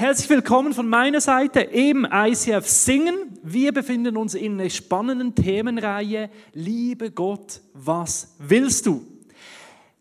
Herzlich 0.00 0.30
willkommen 0.30 0.72
von 0.72 0.88
meiner 0.88 1.20
Seite 1.20 1.60
im 1.60 2.08
ICF 2.10 2.66
Singen. 2.66 3.38
Wir 3.42 3.70
befinden 3.70 4.16
uns 4.16 4.32
in 4.32 4.58
einer 4.58 4.70
spannenden 4.70 5.34
Themenreihe 5.34 6.30
Liebe 6.54 7.10
Gott, 7.10 7.60
was 7.74 8.34
willst 8.38 8.86
du? 8.86 9.06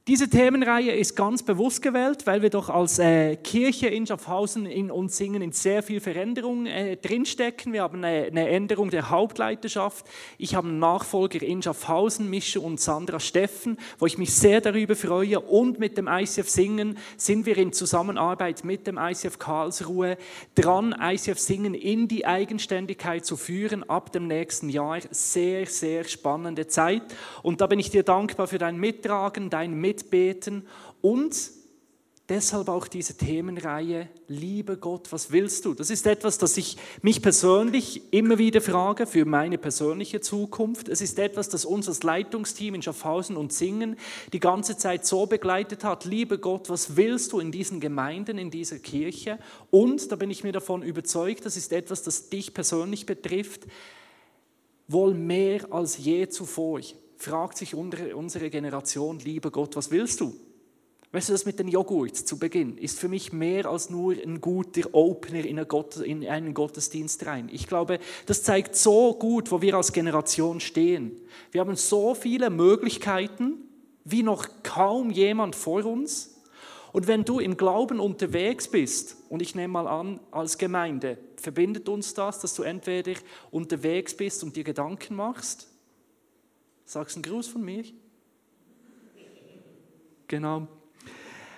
Diese 0.10 0.28
Themenreihe 0.28 0.94
ist 0.94 1.16
ganz 1.16 1.44
bewusst 1.44 1.84
gewählt, 1.84 2.26
weil 2.26 2.42
wir 2.42 2.50
doch 2.50 2.70
als 2.70 2.98
äh, 2.98 3.36
Kirche 3.36 3.90
in 3.90 4.08
Schaffhausen 4.08 4.66
in 4.66 4.90
uns 4.90 5.16
singen 5.16 5.44
in 5.44 5.52
sehr 5.52 5.84
viel 5.84 6.00
Veränderung 6.00 6.66
äh, 6.66 6.98
drinstecken. 6.98 7.74
Wir 7.74 7.84
haben 7.84 8.04
eine, 8.04 8.26
eine, 8.26 8.50
Änderung 8.50 8.90
der 8.90 9.12
Hauptleiterschaft. 9.12 10.08
Ich 10.40 10.56
habe 10.56 10.68
einen 10.68 10.80
Nachfolger 10.80 11.44
in 11.44 11.62
Schaffhausen, 11.62 12.28
Mische 12.28 12.60
und 12.60 12.80
Sandra 12.80 13.20
Steffen, 13.20 13.78
wo 14.00 14.08
ich 14.08 14.18
mich 14.18 14.34
sehr 14.34 14.62
darüber 14.62 14.96
freue. 14.96 15.42
Und 15.42 15.78
mit 15.78 15.96
dem 15.96 16.08
ICF 16.08 16.50
Singen 16.50 16.98
sind 17.16 17.46
wir 17.46 17.60
in 17.60 17.72
Zusammenarbeit 17.72 18.64
mit 18.64 18.88
dem 18.88 18.98
ICF 18.98 19.38
Karlsruhe 19.38 20.18
dran, 20.56 20.96
ICF 21.00 21.38
Singen 21.38 21.76
in 21.76 22.08
die 22.08 22.26
Eigenständigkeit 22.26 23.28
zu 23.28 23.38
führen 23.38 23.88
ab 23.88 24.12
dem 24.12 24.26
nächsten 24.26 24.70
Jahr. 24.70 25.02
Sehr, 25.12 25.68
sehr 25.68 26.04
spannende 26.06 26.66
Zeit. 26.66 27.04
Und 27.44 27.62
da 27.62 27.68
bin 27.68 27.78
ich 27.78 27.92
dir 27.92 28.02
dankbar 28.02 28.48
für 28.48 28.58
dein 28.58 28.78
Mittragen, 28.78 29.52
dein 29.52 29.76
Mittragen 29.76 29.99
mitbeten 30.00 30.66
und 31.02 31.36
deshalb 32.28 32.70
auch 32.70 32.88
diese 32.88 33.18
Themenreihe, 33.18 34.08
liebe 34.28 34.78
Gott, 34.78 35.12
was 35.12 35.32
willst 35.32 35.66
du? 35.66 35.74
Das 35.74 35.90
ist 35.90 36.06
etwas, 36.06 36.38
das 36.38 36.56
ich 36.58 36.78
mich 37.02 37.22
persönlich 37.22 38.14
immer 38.14 38.38
wieder 38.38 38.62
frage 38.62 39.08
für 39.08 39.26
meine 39.26 39.58
persönliche 39.58 40.22
Zukunft. 40.22 40.90
Es 40.90 41.02
ist 41.02 41.18
etwas, 41.18 41.50
das 41.50 41.66
uns 41.66 41.88
als 41.88 42.04
Leitungsteam 42.04 42.76
in 42.76 42.82
Schaffhausen 42.84 43.36
und 43.36 43.52
Singen 43.52 43.98
die 44.32 44.40
ganze 44.40 44.78
Zeit 44.78 45.08
so 45.08 45.26
begleitet 45.26 45.84
hat. 45.84 46.06
Liebe 46.06 46.38
Gott, 46.38 46.70
was 46.70 46.96
willst 46.96 47.32
du 47.32 47.40
in 47.40 47.52
diesen 47.52 47.80
Gemeinden, 47.80 48.38
in 48.38 48.52
dieser 48.52 48.78
Kirche? 48.78 49.40
Und, 49.72 50.12
da 50.12 50.16
bin 50.16 50.30
ich 50.30 50.44
mir 50.44 50.52
davon 50.52 50.84
überzeugt, 50.84 51.46
das 51.46 51.58
ist 51.58 51.74
etwas, 51.74 52.04
das 52.04 52.30
dich 52.30 52.54
persönlich 52.54 53.08
betrifft, 53.08 53.66
wohl 54.88 55.14
mehr 55.14 55.72
als 55.72 55.98
je 55.98 56.28
zuvor 56.30 56.82
fragt 57.20 57.58
sich 57.58 57.76
unsere 57.76 58.50
Generation, 58.50 59.20
lieber 59.20 59.52
Gott, 59.52 59.76
was 59.76 59.92
willst 59.92 60.22
du? 60.22 60.34
Weißt 61.12 61.28
du, 61.28 61.34
das 61.34 61.46
mit 61.46 61.60
dem 61.60 61.68
Joghurt 61.68 62.16
zu 62.16 62.38
Beginn 62.38 62.78
ist 62.78 63.00
für 63.00 63.10
mich 63.10 63.34
mehr 63.34 63.66
als 63.66 63.90
nur 63.90 64.14
ein 64.14 64.42
guter 64.42 64.94
Opener 64.94 65.44
in, 65.44 66.28
einen 66.28 66.54
Gottesdienst 66.54 67.26
rein. 67.26 67.50
Ich 67.52 67.68
glaube, 67.68 68.00
das 68.28 68.44
zeigt 68.44 68.76
so 68.76 69.16
gut, 69.16 69.52
wo 69.52 69.60
wir 69.62 69.74
als 69.74 69.92
Generation 69.92 70.60
stehen. 70.60 71.20
Wir 71.52 71.62
haben 71.62 71.76
so 71.76 72.14
viele 72.14 72.52
Möglichkeiten, 72.52 73.56
wie 74.06 74.22
noch 74.22 74.48
kaum 74.62 75.10
jemand 75.10 75.56
vor 75.56 75.84
uns. 75.84 76.36
Und 76.92 77.08
wenn 77.08 77.26
du 77.26 77.40
im 77.40 77.58
Glauben 77.58 78.00
unterwegs 78.00 78.68
bist, 78.68 79.18
und 79.30 79.42
ich 79.42 79.56
nehme 79.56 79.74
mal 79.74 79.88
an, 79.88 80.20
als 80.30 80.60
Gemeinde, 80.60 81.18
verbindet 81.38 81.90
uns 81.90 82.14
das, 82.14 82.40
dass 82.40 82.54
du 82.54 82.62
entweder 82.64 83.14
unterwegs 83.50 84.16
bist 84.16 84.44
und 84.44 84.56
dir 84.56 84.64
Gedanken 84.64 85.16
machst, 85.16 85.69
Sagst 86.90 87.16
du 87.16 87.18
einen 87.18 87.32
Gruß 87.32 87.48
von 87.50 87.62
mir? 87.62 87.84
Genau. 90.28 90.68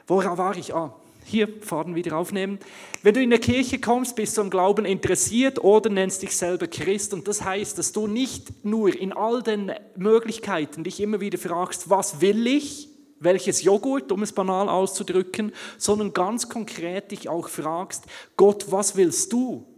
Woran 0.06 0.38
war 0.38 0.58
ich? 0.58 0.76
Ah, 0.76 0.94
hier, 1.24 1.48
Faden 1.62 1.96
wieder 1.96 2.18
aufnehmen. 2.18 2.60
Wenn 3.02 3.14
du 3.14 3.24
in 3.24 3.30
der 3.30 3.40
Kirche 3.40 3.80
kommst, 3.80 4.18
bist 4.18 4.36
du 4.36 4.42
am 4.42 4.50
Glauben 4.50 4.84
interessiert 4.84 5.64
oder 5.64 5.90
nennst 5.90 6.22
dich 6.22 6.36
selber 6.36 6.68
Christ. 6.68 7.14
Und 7.14 7.30
das 7.30 7.46
heißt, 7.46 7.78
dass 7.78 7.94
du 7.94 8.08
nicht 8.08 8.66
nur 8.66 8.94
in 8.94 9.14
all 9.14 9.42
den 9.42 9.72
Möglichkeiten 9.96 10.84
dich 10.84 11.00
immer 11.00 11.22
wieder 11.22 11.38
fragst, 11.38 11.90
was 11.90 12.20
will 12.20 12.46
ich? 12.46 12.90
Welches 13.22 13.64
Joghurt, 13.64 14.12
um 14.12 14.24
es 14.24 14.34
banal 14.34 14.68
auszudrücken, 14.68 15.54
sondern 15.78 16.12
ganz 16.12 16.50
konkret 16.50 17.12
dich 17.12 17.30
auch 17.30 17.48
fragst, 17.48 18.04
Gott, 18.36 18.70
was 18.70 18.98
willst 18.98 19.32
du? 19.32 19.71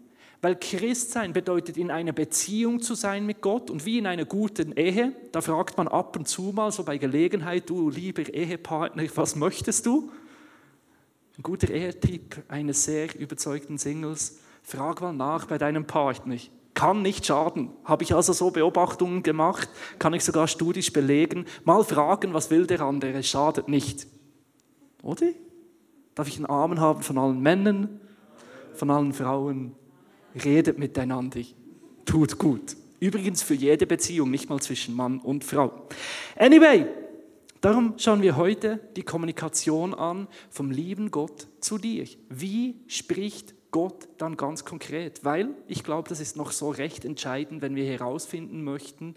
Weil 0.43 0.57
Christsein 0.57 1.31
bedeutet, 1.31 1.77
in 1.77 1.89
einer 1.89 2.11
Beziehung 2.11 2.81
zu 2.81 2.95
sein 2.95 3.25
mit 3.25 3.39
Gott 3.39 3.71
und 3.71 3.85
wie 3.85 3.97
in 3.97 4.05
einer 4.05 4.25
guten 4.25 4.73
Ehe, 4.73 5.13
da 5.31 5.39
fragt 5.39 5.77
man 5.77 5.87
ab 5.87 6.17
und 6.17 6.27
zu 6.27 6.51
mal 6.53 6.69
so 6.69 6.83
bei 6.83 6.97
Gelegenheit, 6.97 7.69
du 7.69 7.89
lieber 7.89 8.23
Ehepartner, 8.23 9.03
was 9.15 9.37
möchtest 9.37 9.85
du? 9.85 10.11
Ein 11.37 11.43
guter 11.43 11.69
Ehetipp 11.69 12.43
eines 12.49 12.83
sehr 12.83 13.17
überzeugten 13.17 13.77
Singles, 13.77 14.39
frag 14.63 14.99
mal 14.99 15.13
nach 15.13 15.45
bei 15.45 15.57
deinem 15.57 15.87
Partner. 15.87 16.35
Kann 16.73 17.03
nicht 17.03 17.25
schaden. 17.25 17.69
Habe 17.85 18.03
ich 18.03 18.13
also 18.13 18.33
so 18.33 18.51
Beobachtungen 18.51 19.23
gemacht, 19.23 19.69
kann 19.97 20.13
ich 20.13 20.25
sogar 20.25 20.49
studisch 20.49 20.91
belegen. 20.91 21.45
Mal 21.63 21.85
fragen, 21.85 22.33
was 22.33 22.51
will 22.51 22.67
der 22.67 22.81
andere, 22.81 23.23
schadet 23.23 23.69
nicht. 23.69 24.07
Oder? 25.03 25.27
Darf 26.15 26.27
ich 26.27 26.35
einen 26.35 26.47
Armen 26.47 26.81
haben 26.81 27.01
von 27.01 27.17
allen 27.17 27.39
Männern, 27.39 28.01
von 28.73 28.89
allen 28.89 29.13
Frauen? 29.13 29.77
Redet 30.43 30.77
miteinander, 30.77 31.41
tut 32.05 32.37
gut. 32.37 32.75
Übrigens 32.99 33.43
für 33.43 33.53
jede 33.53 33.85
Beziehung, 33.85 34.31
nicht 34.31 34.49
mal 34.49 34.61
zwischen 34.61 34.95
Mann 34.95 35.19
und 35.19 35.43
Frau. 35.43 35.87
Anyway, 36.37 36.87
darum 37.59 37.95
schauen 37.97 38.21
wir 38.21 38.37
heute 38.37 38.79
die 38.95 39.03
Kommunikation 39.03 39.93
an 39.93 40.27
vom 40.49 40.71
lieben 40.71 41.11
Gott 41.11 41.47
zu 41.59 41.77
dir. 41.77 42.07
Wie 42.29 42.75
spricht 42.87 43.55
Gott 43.71 44.07
dann 44.19 44.37
ganz 44.37 44.63
konkret? 44.63 45.25
Weil 45.25 45.49
ich 45.67 45.83
glaube, 45.83 46.07
das 46.07 46.21
ist 46.21 46.37
noch 46.37 46.51
so 46.51 46.69
recht 46.69 47.03
entscheidend, 47.03 47.61
wenn 47.61 47.75
wir 47.75 47.85
herausfinden 47.85 48.63
möchten, 48.63 49.15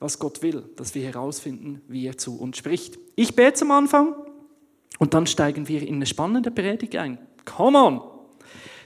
was 0.00 0.18
Gott 0.18 0.42
will, 0.42 0.64
dass 0.74 0.94
wir 0.94 1.04
herausfinden, 1.04 1.82
wie 1.86 2.06
er 2.06 2.18
zu 2.18 2.38
uns 2.38 2.56
spricht. 2.58 2.98
Ich 3.14 3.36
bete 3.36 3.54
zum 3.54 3.70
Anfang 3.70 4.14
und 4.98 5.14
dann 5.14 5.26
steigen 5.26 5.68
wir 5.68 5.82
in 5.82 5.94
eine 5.94 6.06
spannende 6.06 6.50
Predigt 6.50 6.96
ein. 6.96 7.18
Come 7.44 7.78
on! 7.78 8.13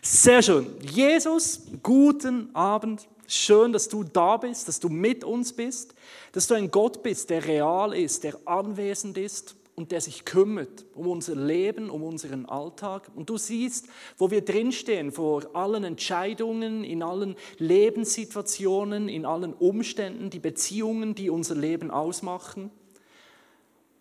Sehr 0.02 0.42
schön. 0.42 0.66
Jesus, 0.80 1.62
guten 1.82 2.54
Abend. 2.54 3.08
Schön, 3.26 3.72
dass 3.72 3.88
du 3.88 4.04
da 4.04 4.36
bist, 4.36 4.68
dass 4.68 4.80
du 4.80 4.88
mit 4.88 5.24
uns 5.24 5.52
bist, 5.52 5.94
dass 6.32 6.46
du 6.46 6.54
ein 6.54 6.70
Gott 6.70 7.02
bist, 7.02 7.30
der 7.30 7.44
real 7.44 7.92
ist, 7.92 8.24
der 8.24 8.38
anwesend 8.46 9.18
ist 9.18 9.56
und 9.74 9.92
der 9.92 10.00
sich 10.00 10.24
kümmert 10.24 10.86
um 10.94 11.08
unser 11.08 11.34
Leben, 11.34 11.90
um 11.90 12.04
unseren 12.04 12.46
Alltag. 12.46 13.10
Und 13.14 13.28
du 13.28 13.36
siehst, 13.36 13.88
wo 14.16 14.30
wir 14.30 14.40
drinstehen, 14.40 15.12
vor 15.12 15.54
allen 15.54 15.84
Entscheidungen, 15.84 16.84
in 16.84 17.02
allen 17.02 17.36
Lebenssituationen, 17.58 19.08
in 19.08 19.26
allen 19.26 19.52
Umständen, 19.52 20.30
die 20.30 20.38
Beziehungen, 20.38 21.14
die 21.14 21.28
unser 21.28 21.54
Leben 21.54 21.90
ausmachen. 21.90 22.70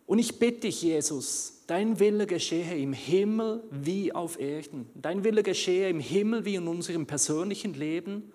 Und 0.08 0.18
ich 0.18 0.40
bitte 0.40 0.62
dich, 0.62 0.82
Jesus, 0.82 1.58
Dein 1.68 2.00
Wille 2.00 2.28
geschehe 2.28 2.78
im 2.78 2.94
Himmel 2.94 3.62
wie 3.70 4.14
auf 4.14 4.40
Erden. 4.40 4.90
Dein 4.96 5.26
Wille 5.26 5.44
geschehe 5.44 5.90
im 5.90 6.00
Himmel 6.00 6.46
wie 6.46 6.56
in 6.56 6.66
unserem 6.70 7.06
persönlichen 7.06 7.74
Leben. 7.74 8.32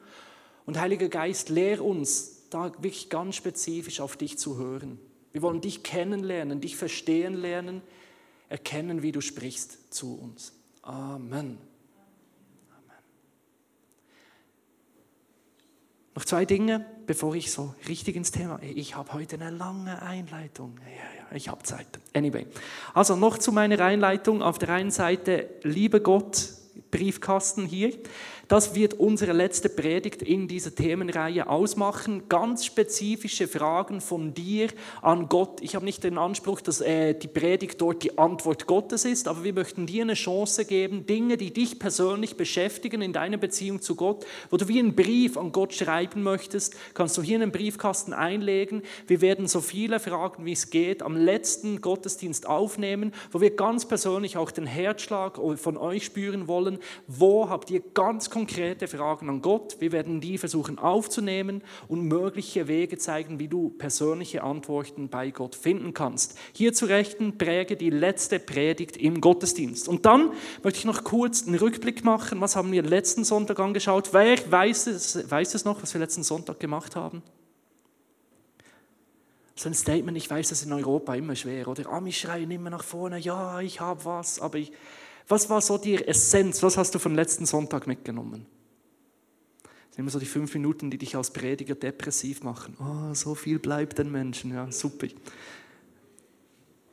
Und 0.66 0.78
Heiliger 0.78 1.08
Geist, 1.08 1.48
lehr 1.48 1.82
uns, 1.82 2.50
da 2.50 2.70
wirklich 2.82 3.08
ganz 3.08 3.36
spezifisch 3.36 4.00
auf 4.00 4.18
dich 4.18 4.36
zu 4.36 4.58
hören. 4.58 4.98
Wir 5.32 5.40
wollen 5.40 5.62
dich 5.62 5.82
kennenlernen, 5.82 6.60
dich 6.60 6.76
verstehen 6.76 7.32
lernen, 7.32 7.80
erkennen, 8.50 9.02
wie 9.02 9.12
du 9.12 9.22
sprichst 9.22 9.94
zu 9.94 10.14
uns. 10.14 10.52
Amen. 10.82 11.56
Noch 16.14 16.26
zwei 16.26 16.44
Dinge, 16.44 16.84
bevor 17.06 17.34
ich 17.34 17.50
so 17.50 17.74
richtig 17.88 18.16
ins 18.16 18.30
Thema. 18.30 18.58
Ich 18.62 18.96
habe 18.96 19.12
heute 19.12 19.36
eine 19.36 19.50
lange 19.50 20.00
Einleitung. 20.02 20.78
Ja, 20.84 21.30
ja, 21.30 21.36
ich 21.36 21.48
habe 21.48 21.62
Zeit. 21.62 21.86
Anyway. 22.14 22.46
Also 22.94 23.16
noch 23.16 23.38
zu 23.38 23.52
meiner 23.52 23.80
Einleitung. 23.80 24.42
Auf 24.42 24.58
der 24.58 24.70
einen 24.70 24.90
Seite, 24.90 25.48
liebe 25.62 26.00
Gott, 26.00 26.48
Briefkasten 26.92 27.66
hier. 27.66 27.92
Das 28.52 28.74
wird 28.74 28.94
unsere 28.94 29.32
letzte 29.32 29.70
Predigt 29.70 30.20
in 30.20 30.46
dieser 30.46 30.74
Themenreihe 30.74 31.48
ausmachen. 31.48 32.28
Ganz 32.28 32.66
spezifische 32.66 33.48
Fragen 33.48 34.02
von 34.02 34.34
dir 34.34 34.68
an 35.00 35.30
Gott. 35.30 35.62
Ich 35.62 35.74
habe 35.74 35.86
nicht 35.86 36.04
den 36.04 36.18
Anspruch, 36.18 36.60
dass 36.60 36.82
äh, 36.82 37.14
die 37.14 37.28
Predigt 37.28 37.80
dort 37.80 38.02
die 38.02 38.18
Antwort 38.18 38.66
Gottes 38.66 39.06
ist, 39.06 39.26
aber 39.26 39.42
wir 39.42 39.54
möchten 39.54 39.86
dir 39.86 40.02
eine 40.02 40.12
Chance 40.12 40.66
geben, 40.66 41.06
Dinge, 41.06 41.38
die 41.38 41.50
dich 41.50 41.78
persönlich 41.78 42.36
beschäftigen 42.36 43.00
in 43.00 43.14
deiner 43.14 43.38
Beziehung 43.38 43.80
zu 43.80 43.94
Gott, 43.94 44.26
wo 44.50 44.58
du 44.58 44.68
wie 44.68 44.78
einen 44.78 44.94
Brief 44.94 45.38
an 45.38 45.50
Gott 45.52 45.72
schreiben 45.72 46.22
möchtest, 46.22 46.76
kannst 46.92 47.16
du 47.16 47.22
hier 47.22 47.36
in 47.36 47.40
den 47.40 47.52
Briefkasten 47.52 48.12
einlegen. 48.12 48.82
Wir 49.06 49.22
werden 49.22 49.48
so 49.48 49.62
viele 49.62 49.98
Fragen, 49.98 50.44
wie 50.44 50.52
es 50.52 50.68
geht, 50.68 51.02
am 51.02 51.16
letzten 51.16 51.80
Gottesdienst 51.80 52.46
aufnehmen, 52.46 53.14
wo 53.30 53.40
wir 53.40 53.56
ganz 53.56 53.86
persönlich 53.86 54.36
auch 54.36 54.50
den 54.50 54.66
Herzschlag 54.66 55.40
von 55.56 55.78
euch 55.78 56.04
spüren 56.04 56.48
wollen. 56.48 56.80
Wo 57.06 57.48
habt 57.48 57.70
ihr 57.70 57.80
ganz 57.80 58.30
konkret 58.30 58.52
konkrete 58.62 58.88
Fragen 58.88 59.28
an 59.28 59.40
Gott. 59.40 59.76
Wir 59.80 59.92
werden 59.92 60.20
die 60.20 60.36
versuchen 60.36 60.78
aufzunehmen 60.78 61.62
und 61.88 62.02
mögliche 62.02 62.68
Wege 62.68 62.98
zeigen, 62.98 63.38
wie 63.38 63.48
du 63.48 63.70
persönliche 63.70 64.42
Antworten 64.42 65.08
bei 65.08 65.30
Gott 65.30 65.54
finden 65.54 65.94
kannst. 65.94 66.36
Hier 66.52 66.72
zu 66.72 66.86
Rechten 66.86 67.38
präge 67.38 67.76
die 67.76 67.90
letzte 67.90 68.38
Predigt 68.38 68.96
im 68.96 69.20
Gottesdienst. 69.20 69.88
Und 69.88 70.06
dann 70.06 70.32
möchte 70.62 70.80
ich 70.80 70.84
noch 70.84 71.04
kurz 71.04 71.46
einen 71.46 71.56
Rückblick 71.56 72.04
machen. 72.04 72.40
Was 72.40 72.56
haben 72.56 72.72
wir 72.72 72.82
letzten 72.82 73.24
Sonntag 73.24 73.58
angeschaut? 73.60 74.12
Wer 74.12 74.38
weiß 74.50 74.86
es, 74.88 75.30
weiß 75.30 75.54
es 75.54 75.64
noch, 75.64 75.82
was 75.82 75.94
wir 75.94 76.00
letzten 76.00 76.22
Sonntag 76.22 76.60
gemacht 76.60 76.96
haben? 76.96 77.22
So 79.54 79.68
ein 79.68 79.74
Statement, 79.74 80.16
ich 80.16 80.28
weiß, 80.28 80.48
das 80.48 80.60
ist 80.60 80.66
in 80.66 80.72
Europa 80.72 81.14
immer 81.14 81.36
schwer, 81.36 81.68
oder? 81.68 81.88
Amis 81.88 82.16
schreien 82.16 82.50
immer 82.50 82.70
nach 82.70 82.82
vorne, 82.82 83.18
ja, 83.18 83.60
ich 83.60 83.80
habe 83.80 84.04
was, 84.04 84.40
aber 84.40 84.58
ich, 84.58 84.72
Was 85.28 85.48
war 85.48 85.60
so 85.60 85.78
die 85.78 85.96
Essenz? 86.06 86.62
Was 86.62 86.76
hast 86.76 86.94
du 86.94 86.98
von 86.98 87.14
letzten 87.14 87.46
Sonntag 87.46 87.86
mitgenommen? 87.86 88.46
Das 89.62 89.96
sind 89.96 90.04
immer 90.04 90.10
so 90.10 90.18
die 90.18 90.26
fünf 90.26 90.54
Minuten, 90.54 90.90
die 90.90 90.98
dich 90.98 91.16
als 91.16 91.32
Prediger 91.32 91.74
depressiv 91.74 92.42
machen. 92.42 92.76
Oh, 92.80 93.14
so 93.14 93.34
viel 93.34 93.58
bleibt 93.58 93.98
den 93.98 94.10
Menschen. 94.10 94.52
Ja, 94.52 94.70
super. 94.72 95.06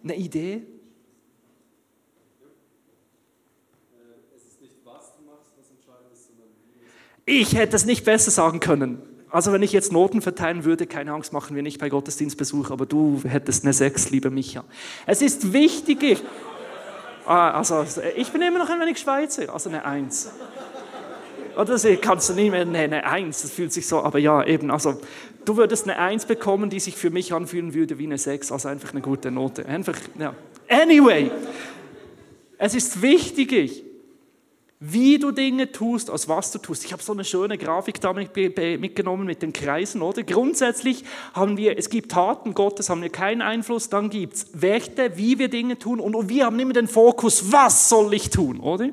Eine 0.04 0.16
Idee? 0.16 0.64
Ich 7.26 7.56
hätte 7.56 7.76
es 7.76 7.86
nicht 7.86 8.06
besser 8.06 8.32
sagen 8.32 8.60
können. 8.60 9.04
Also 9.30 9.54
wenn 9.54 9.62
ich 9.62 9.72
jetzt 9.72 9.92
Noten 9.92 10.22
verteilen 10.22 10.64
würde, 10.64 10.88
keine 10.88 11.14
Angst, 11.14 11.32
machen 11.32 11.56
wir 11.56 11.62
nicht 11.62 11.80
bei 11.80 11.88
Gottesdienstbesuch, 11.88 12.72
aber 12.72 12.88
du 12.88 13.22
hättest 13.24 13.64
eine 13.64 13.74
6, 13.74 14.10
lieber 14.10 14.32
Micha. 14.32 14.66
Es 15.06 15.22
ist 15.22 15.54
wichtiger. 15.54 16.20
Ah, 17.30 17.52
also 17.52 17.86
ich 18.16 18.32
bin 18.32 18.42
immer 18.42 18.58
noch 18.58 18.72
ein 18.72 18.80
wenig 18.80 18.98
Schweizer, 18.98 19.54
also 19.54 19.70
eine 19.70 19.86
1. 19.86 20.32
Oder 21.56 21.74
das 21.74 21.86
kannst 22.02 22.28
du 22.30 22.34
nicht 22.34 22.50
mehr, 22.50 22.66
nee, 22.66 22.80
eine 22.80 23.06
1, 23.06 23.44
das 23.44 23.52
fühlt 23.52 23.72
sich 23.72 23.88
so, 23.88 24.02
aber 24.02 24.18
ja, 24.18 24.44
eben, 24.44 24.72
also 24.72 25.00
du 25.46 25.56
würdest 25.56 25.88
eine 25.88 26.00
1 26.00 26.26
bekommen, 26.26 26.72
die 26.72 26.80
sich 26.80 26.96
für 26.96 27.12
mich 27.12 27.32
anfühlen 27.32 27.76
würde 27.76 28.00
wie 28.00 28.08
eine 28.08 28.18
6, 28.18 28.52
also 28.52 28.68
einfach 28.68 28.94
eine 28.94 29.02
gute 29.02 29.30
Note. 29.30 29.64
Einfach, 29.68 29.94
ja. 30.18 30.34
Anyway, 30.68 31.30
es 32.58 32.74
ist 32.74 33.00
wichtiger, 33.00 33.72
wie 34.82 35.20
du 35.20 35.32
Dinge 35.32 35.74
tust, 35.74 36.10
als 36.10 36.30
was 36.30 36.52
du 36.52 36.60
tust. 36.60 36.86
Ich 36.86 36.94
habe 36.94 37.04
so 37.04 37.12
eine 37.12 37.26
schöne 37.26 37.58
Grafik 37.58 38.00
da 38.00 38.14
mitgenommen 38.14 39.26
mit 39.26 39.42
den 39.42 39.52
Kreisen, 39.52 40.02
oder? 40.02 40.24
Grundsätzlich 40.24 41.04
haben 41.34 41.58
wir, 41.58 41.78
es 41.78 41.90
gibt 41.90 42.12
Taten 42.12 42.54
Gottes, 42.54 42.90
haben 42.90 43.02
wir 43.02 43.10
keinen 43.10 43.42
Einfluss, 43.42 43.90
dann 43.90 44.10
gibt 44.10 44.36
es 44.36 44.48
Werte, 44.54 45.18
wie 45.18 45.38
wir 45.38 45.50
Dinge 45.50 45.78
tun 45.78 46.00
und 46.00 46.30
wir 46.30 46.46
haben 46.46 46.58
immer 46.60 46.74
den 46.74 46.88
Fokus, 46.88 47.52
was 47.52 47.90
soll 47.90 48.14
ich 48.14 48.30
tun, 48.30 48.62
oder? 48.62 48.90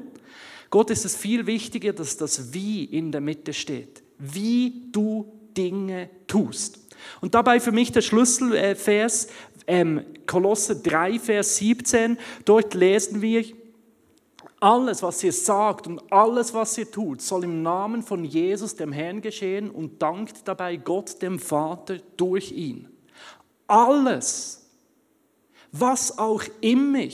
Gott 0.71 0.91
ist 0.91 1.05
es 1.05 1.15
viel 1.15 1.47
wichtiger, 1.47 1.93
dass 1.93 2.17
das 2.17 2.53
Wie 2.53 2.85
in 2.85 3.13
der 3.13 3.21
Mitte 3.21 3.53
steht. 3.53 4.03
Wie 4.19 4.89
du 4.91 5.33
Dinge 5.57 6.11
tust. 6.27 6.81
Und 7.21 7.37
dabei 7.37 7.61
für 7.61 7.71
mich 7.71 7.93
der 7.93 8.03
Schlüsselvers, 8.03 9.29
ähm, 9.69 10.05
Kolosse 10.27 10.83
3, 10.83 11.21
Vers 11.21 11.57
17, 11.59 12.19
dort 12.45 12.75
lesen 12.75 13.23
wir, 13.23 13.45
alles, 14.61 15.03
was 15.03 15.23
ihr 15.23 15.33
sagt 15.33 15.87
und 15.87 16.01
alles, 16.11 16.55
was 16.55 16.77
ihr 16.79 16.91
tut, 16.91 17.21
soll 17.21 17.45
im 17.45 17.63
Namen 17.63 18.03
von 18.03 18.25
Jesus, 18.25 18.75
dem 18.75 18.93
Herrn, 18.93 19.21
geschehen 19.21 19.71
und 19.71 20.01
dankt 20.01 20.49
dabei 20.49 20.77
Gott, 20.77 21.21
dem 21.21 21.39
Vater, 21.39 21.99
durch 22.17 22.53
ihn. 22.53 22.89
Alles, 23.67 24.67
was 25.73 26.19
auch 26.19 26.43
immer, 26.61 27.09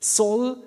soll 0.00 0.62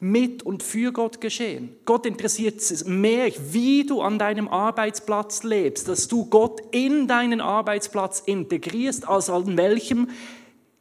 mit 0.00 0.44
und 0.44 0.62
für 0.62 0.92
Gott 0.92 1.20
geschehen. 1.20 1.74
Gott 1.84 2.06
interessiert 2.06 2.60
es 2.60 2.84
mehr, 2.84 3.32
wie 3.52 3.84
du 3.84 4.00
an 4.00 4.18
deinem 4.18 4.46
Arbeitsplatz 4.46 5.42
lebst, 5.42 5.88
dass 5.88 6.06
du 6.06 6.26
Gott 6.26 6.60
in 6.70 7.08
deinen 7.08 7.40
Arbeitsplatz 7.40 8.20
integrierst, 8.20 9.08
als 9.08 9.28
an 9.28 9.56
welchem 9.56 10.08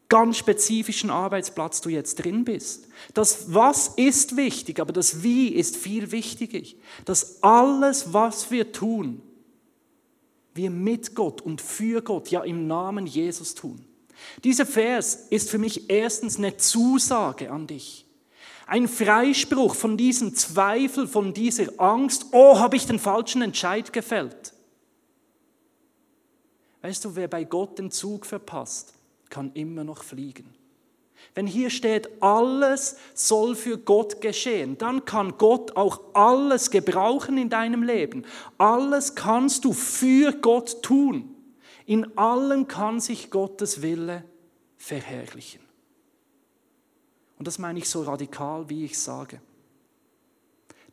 ganz 0.10 0.38
spezifischen 0.38 1.10
Arbeitsplatz 1.10 1.82
du 1.82 1.90
jetzt 1.90 2.24
drin 2.24 2.46
bist. 2.46 2.88
Das 3.14 3.54
Was 3.54 3.90
ist 3.90 4.38
wichtig, 4.38 4.80
aber 4.80 4.94
das 4.94 5.24
Wie 5.24 5.50
ist 5.50 5.76
viel 5.76 6.12
wichtiger. 6.12 6.66
Dass 7.06 7.44
alles, 7.44 8.14
was 8.14 8.52
wir 8.52 8.72
tun, 8.72 9.22
wir 10.54 10.70
mit 10.72 11.16
Gott 11.16 11.42
und 11.42 11.62
für 11.62 12.02
Gott, 12.02 12.30
ja 12.30 12.44
im 12.44 12.68
Namen 12.68 13.06
Jesus 13.06 13.56
tun. 13.56 13.86
Dieser 14.44 14.66
Vers 14.66 15.28
ist 15.30 15.50
für 15.50 15.60
mich 15.60 15.90
erstens 15.90 16.38
eine 16.38 16.58
Zusage 16.58 17.52
an 17.52 17.68
dich. 17.68 18.06
Ein 18.66 18.88
Freispruch 18.88 19.76
von 19.76 19.96
diesem 19.96 20.36
Zweifel, 20.36 21.08
von 21.08 21.34
dieser 21.34 21.80
Angst, 21.80 22.26
oh, 22.32 22.60
habe 22.60 22.76
ich 22.76 22.86
den 22.86 23.00
falschen 23.00 23.42
Entscheid 23.42 23.94
gefällt. 23.94 24.54
Weißt 26.82 27.06
du, 27.06 27.16
wer 27.16 27.28
bei 27.28 27.44
Gott 27.44 27.80
den 27.80 27.92
Zug 27.92 28.26
verpasst, 28.26 28.94
kann 29.30 29.52
immer 29.54 29.84
noch 29.84 30.04
fliegen. 30.04 30.54
Wenn 31.34 31.48
hier 31.48 31.70
steht, 31.70 32.22
alles 32.22 32.98
soll 33.14 33.56
für 33.56 33.78
Gott 33.78 34.22
geschehen, 34.22 34.78
dann 34.78 35.06
kann 35.06 35.38
Gott 35.38 35.76
auch 35.76 36.02
alles 36.14 36.72
gebrauchen 36.72 37.38
in 37.38 37.50
deinem 37.50 37.84
Leben. 37.84 38.26
Alles 38.58 39.16
kannst 39.16 39.66
du 39.66 39.74
für 39.74 40.32
Gott 40.32 40.82
tun. 40.82 41.36
In 41.86 42.18
allem 42.18 42.68
kann 42.68 43.00
sich 43.00 43.30
Gottes 43.30 43.82
Wille 43.82 44.24
verherrlichen. 44.78 45.62
Und 47.38 47.48
das 47.48 47.60
meine 47.60 47.80
ich 47.80 47.90
so 47.90 48.04
radikal, 48.04 48.70
wie 48.70 48.86
ich 48.86 48.98
sage. 48.98 49.42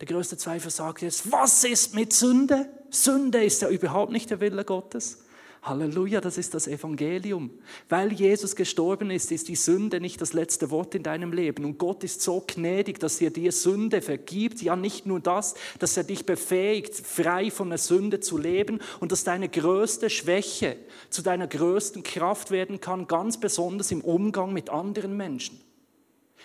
Der 0.00 0.06
größte 0.06 0.37
Zweifel 0.37 0.70
sagt 0.70 1.02
jetzt, 1.02 1.32
was 1.32 1.64
ist 1.64 1.94
mit 1.94 2.12
Sünde? 2.12 2.69
Sünde 2.90 3.44
ist 3.44 3.62
ja 3.62 3.69
überhaupt 3.69 4.12
nicht 4.12 4.30
der 4.30 4.40
Wille 4.40 4.64
Gottes. 4.64 5.24
Halleluja, 5.64 6.20
das 6.20 6.37
ist 6.37 6.52
das 6.52 6.69
Evangelium. 6.69 7.50
Weil 7.88 8.12
Jesus 8.12 8.55
gestorben 8.55 9.11
ist, 9.11 9.32
ist 9.32 9.49
die 9.49 9.56
Sünde 9.56 9.99
nicht 9.99 10.20
das 10.20 10.34
letzte 10.34 10.70
Wort 10.70 10.94
in 10.94 11.02
deinem 11.02 11.32
Leben. 11.32 11.64
Und 11.64 11.78
Gott 11.78 12.05
ist 12.05 12.20
so 12.20 12.44
gnädig, 12.46 13.00
dass 13.00 13.20
er 13.20 13.31
dir 13.31 13.50
Sünde 13.50 14.02
vergibt. 14.02 14.61
Ja, 14.61 14.76
nicht 14.76 15.06
nur 15.06 15.20
das, 15.20 15.55
dass 15.78 15.96
er 15.96 16.05
dich 16.05 16.26
befähigt, 16.26 16.94
frei 16.94 17.50
von 17.50 17.70
der 17.70 17.78
Sünde 17.78 18.20
zu 18.20 18.37
leben 18.37 18.78
und 19.00 19.11
dass 19.11 19.25
deine 19.25 19.49
größte 19.49 20.11
Schwäche 20.11 20.76
zu 21.08 21.22
deiner 21.22 21.46
größten 21.46 22.02
Kraft 22.02 22.50
werden 22.50 22.81
kann, 22.81 23.06
ganz 23.06 23.40
besonders 23.40 23.90
im 23.90 24.02
Umgang 24.02 24.52
mit 24.52 24.69
anderen 24.69 25.16
Menschen. 25.16 25.61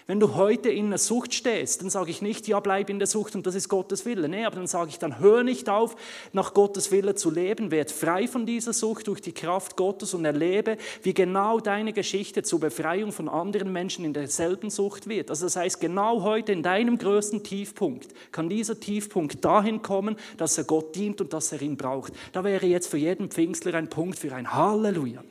Wenn 0.07 0.19
du 0.19 0.35
heute 0.35 0.69
in 0.69 0.87
einer 0.87 0.97
Sucht 0.97 1.33
stehst, 1.33 1.81
dann 1.81 1.89
sage 1.89 2.11
ich 2.11 2.21
nicht, 2.21 2.47
ja, 2.47 2.59
bleib 2.59 2.89
in 2.89 2.99
der 2.99 3.07
Sucht 3.07 3.35
und 3.35 3.45
das 3.45 3.55
ist 3.55 3.69
Gottes 3.69 4.05
Wille. 4.05 4.27
Nee, 4.27 4.45
aber 4.45 4.55
dann 4.55 4.67
sage 4.67 4.89
ich, 4.89 4.99
dann 4.99 5.19
hör 5.19 5.43
nicht 5.43 5.69
auf, 5.69 5.95
nach 6.33 6.53
Gottes 6.53 6.91
Wille 6.91 7.15
zu 7.15 7.31
leben, 7.31 7.71
werd 7.71 7.91
frei 7.91 8.27
von 8.27 8.45
dieser 8.45 8.73
Sucht 8.73 9.07
durch 9.07 9.21
die 9.21 9.31
Kraft 9.31 9.75
Gottes 9.75 10.13
und 10.13 10.25
erlebe, 10.25 10.77
wie 11.03 11.13
genau 11.13 11.59
deine 11.59 11.93
Geschichte 11.93 12.43
zur 12.43 12.59
Befreiung 12.59 13.11
von 13.11 13.29
anderen 13.29 13.71
Menschen 13.71 14.05
in 14.05 14.13
derselben 14.13 14.69
Sucht 14.69 15.07
wird. 15.07 15.29
Also 15.29 15.45
das 15.45 15.55
heißt, 15.55 15.79
genau 15.79 16.23
heute 16.23 16.51
in 16.51 16.63
deinem 16.63 16.97
größten 16.97 17.43
Tiefpunkt 17.43 18.09
kann 18.31 18.49
dieser 18.49 18.79
Tiefpunkt 18.79 19.43
dahin 19.45 19.81
kommen, 19.81 20.15
dass 20.37 20.57
er 20.57 20.63
Gott 20.63 20.95
dient 20.95 21.21
und 21.21 21.33
dass 21.33 21.51
er 21.51 21.61
ihn 21.61 21.77
braucht. 21.77 22.13
Da 22.31 22.43
wäre 22.43 22.65
jetzt 22.65 22.87
für 22.87 22.97
jeden 22.97 23.29
Pfingstler 23.29 23.75
ein 23.75 23.89
Punkt 23.89 24.19
für 24.19 24.33
ein 24.33 24.53
Halleluja. 24.53 25.23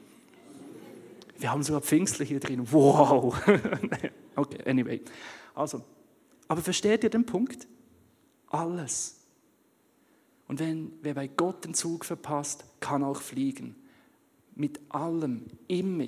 Wir 1.38 1.52
haben 1.52 1.62
sogar 1.62 1.80
Pfingstler 1.80 2.26
hier 2.26 2.40
drin. 2.40 2.70
Wow. 2.70 3.36
okay, 4.36 4.58
anyway. 4.68 5.00
Also, 5.54 5.84
aber 6.48 6.62
versteht 6.62 7.04
ihr 7.04 7.10
den 7.10 7.24
Punkt? 7.24 7.68
Alles. 8.48 9.20
Und 10.48 10.58
wenn 10.60 10.92
wer 11.02 11.14
bei 11.14 11.28
Gott 11.28 11.64
den 11.64 11.74
Zug 11.74 12.04
verpasst, 12.04 12.64
kann 12.80 13.04
auch 13.04 13.20
fliegen. 13.20 13.76
Mit 14.54 14.80
allem, 14.88 15.46
immer 15.68 16.06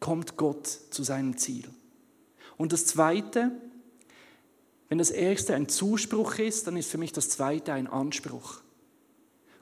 kommt 0.00 0.36
Gott 0.36 0.66
zu 0.66 1.02
seinem 1.02 1.36
Ziel. 1.38 1.68
Und 2.58 2.72
das 2.72 2.86
Zweite, 2.86 3.52
wenn 4.88 4.98
das 4.98 5.10
Erste 5.10 5.54
ein 5.54 5.68
Zuspruch 5.68 6.38
ist, 6.38 6.66
dann 6.66 6.76
ist 6.76 6.90
für 6.90 6.98
mich 6.98 7.12
das 7.12 7.30
Zweite 7.30 7.72
ein 7.72 7.86
Anspruch. 7.86 8.60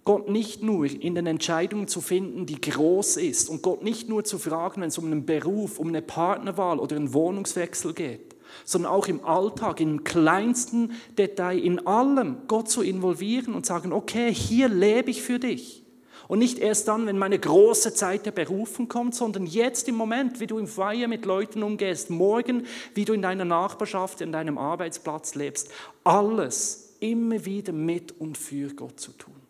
Gott 0.04 0.28
nicht 0.28 0.62
nur 0.62 0.84
in 0.84 1.14
den 1.14 1.26
Entscheidungen 1.26 1.88
zu 1.88 2.02
finden, 2.02 2.44
die 2.44 2.61
groß 2.61 3.16
ist 3.16 3.49
und 3.49 3.62
Gott 3.62 3.82
nicht 3.82 4.08
nur 4.08 4.23
zu 4.25 4.38
fragen, 4.38 4.82
wenn 4.82 4.88
es 4.88 4.99
um 4.99 5.06
einen 5.06 5.25
Beruf, 5.25 5.78
um 5.78 5.88
eine 5.88 6.02
Partnerwahl 6.02 6.78
oder 6.78 6.96
einen 6.96 7.14
Wohnungswechsel 7.14 7.94
geht, 7.94 8.37
sondern 8.66 8.92
auch 8.92 9.06
im 9.08 9.25
Alltag, 9.25 9.80
im 9.80 10.04
kleinsten 10.04 10.92
Detail, 11.16 11.58
in 11.58 11.87
allem 11.87 12.37
Gott 12.49 12.68
zu 12.68 12.82
involvieren 12.82 13.54
und 13.54 13.64
sagen, 13.64 13.92
okay, 13.92 14.32
hier 14.32 14.68
lebe 14.68 15.11
ich 15.11 15.23
für 15.23 15.38
dich. 15.38 15.82
Und 16.28 16.38
nicht 16.38 16.58
erst 16.58 16.88
dann, 16.88 17.06
wenn 17.06 17.18
meine 17.18 17.38
große 17.38 17.94
Zeit 17.94 18.26
der 18.26 18.30
Berufen 18.30 18.88
kommt, 18.88 19.14
sondern 19.14 19.46
jetzt 19.46 19.88
im 19.88 19.94
Moment, 19.94 20.40
wie 20.40 20.46
du 20.46 20.58
im 20.58 20.66
Feier 20.66 21.06
mit 21.06 21.26
Leuten 21.26 21.62
umgehst, 21.62 22.11
morgen, 22.11 22.66
wie 22.94 23.04
du 23.04 23.12
in 23.12 23.23
deiner 23.23 23.44
Nachbarschaft, 23.44 24.20
in 24.20 24.32
deinem 24.32 24.56
Arbeitsplatz 24.56 25.34
lebst. 25.34 25.70
Alles 26.02 26.96
immer 27.00 27.44
wieder 27.44 27.73
mit 27.73 28.18
und 28.18 28.38
für 28.38 28.68
Gott 28.75 29.00
zu 29.00 29.12
tun. 29.12 29.43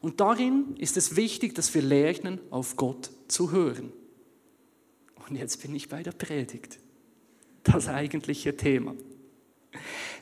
Und 0.00 0.20
darin 0.20 0.76
ist 0.78 0.96
es 0.96 1.16
wichtig, 1.16 1.54
dass 1.54 1.74
wir 1.74 1.82
lernen, 1.82 2.40
auf 2.50 2.76
Gott 2.76 3.10
zu 3.26 3.50
hören. 3.50 3.92
Und 5.28 5.36
jetzt 5.36 5.60
bin 5.62 5.74
ich 5.74 5.88
bei 5.88 6.02
der 6.02 6.12
Predigt. 6.12 6.78
Das 7.64 7.88
eigentliche 7.88 8.56
Thema. 8.56 8.94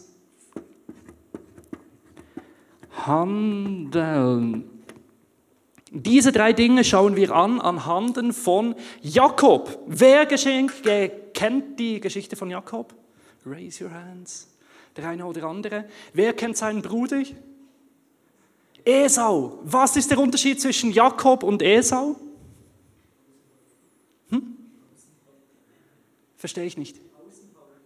Handeln. 3.06 4.72
Diese 5.94 6.32
drei 6.32 6.54
Dinge 6.54 6.86
schauen 6.86 7.18
wir 7.18 7.36
an 7.36 7.60
anhand 7.60 8.34
von 8.34 8.75
Jakob. 9.01 9.78
Wer 9.88 10.25
kennt 10.25 11.80
die 11.80 12.00
Geschichte 12.00 12.38
von 12.38 12.50
Jakob? 12.50 12.96
Raise 13.46 13.84
your 13.84 13.92
hands. 13.92 14.48
Der 14.96 15.10
eine 15.10 15.25
oder 15.25 15.44
andere. 15.44 15.84
Wer 16.13 16.32
kennt 16.34 16.56
seinen 16.56 16.82
Bruder? 16.82 17.24
Esau. 18.86 19.60
Was 19.63 19.98
ist 19.98 20.12
der 20.12 20.20
Unterschied 20.20 20.62
zwischen 20.62 20.92
Jakob 20.92 21.44
und 21.44 21.62
Esau? 21.62 22.16
Verstehe 26.41 26.65
ich 26.65 26.75
nicht. 26.75 27.00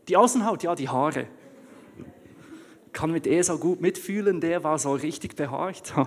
Die 0.07 0.15
Außenhaut, 0.15 0.63
ja, 0.63 0.75
die 0.75 0.88
Haare. 0.88 1.27
Kann 2.93 3.12
mit 3.12 3.27
Esau 3.27 3.57
gut 3.57 3.81
mitfühlen, 3.81 4.39
der 4.39 4.63
war 4.63 4.79
so 4.79 4.93
richtig 4.93 5.35
behaart. 5.35 5.93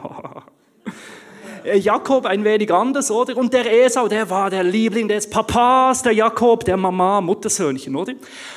Äh, 1.64 1.78
Jakob 1.78 2.24
ein 2.24 2.44
wenig 2.44 2.72
anders, 2.72 3.10
oder? 3.10 3.36
Und 3.36 3.52
der 3.52 3.84
Esau, 3.84 4.06
der 4.06 4.30
war 4.30 4.48
der 4.48 4.62
Liebling 4.62 5.08
des 5.08 5.28
Papas, 5.28 6.02
der 6.02 6.12
Jakob, 6.12 6.64
der 6.64 6.76
Mama, 6.76 7.20
Muttersöhnchen, 7.20 7.96
oder? 7.96 8.12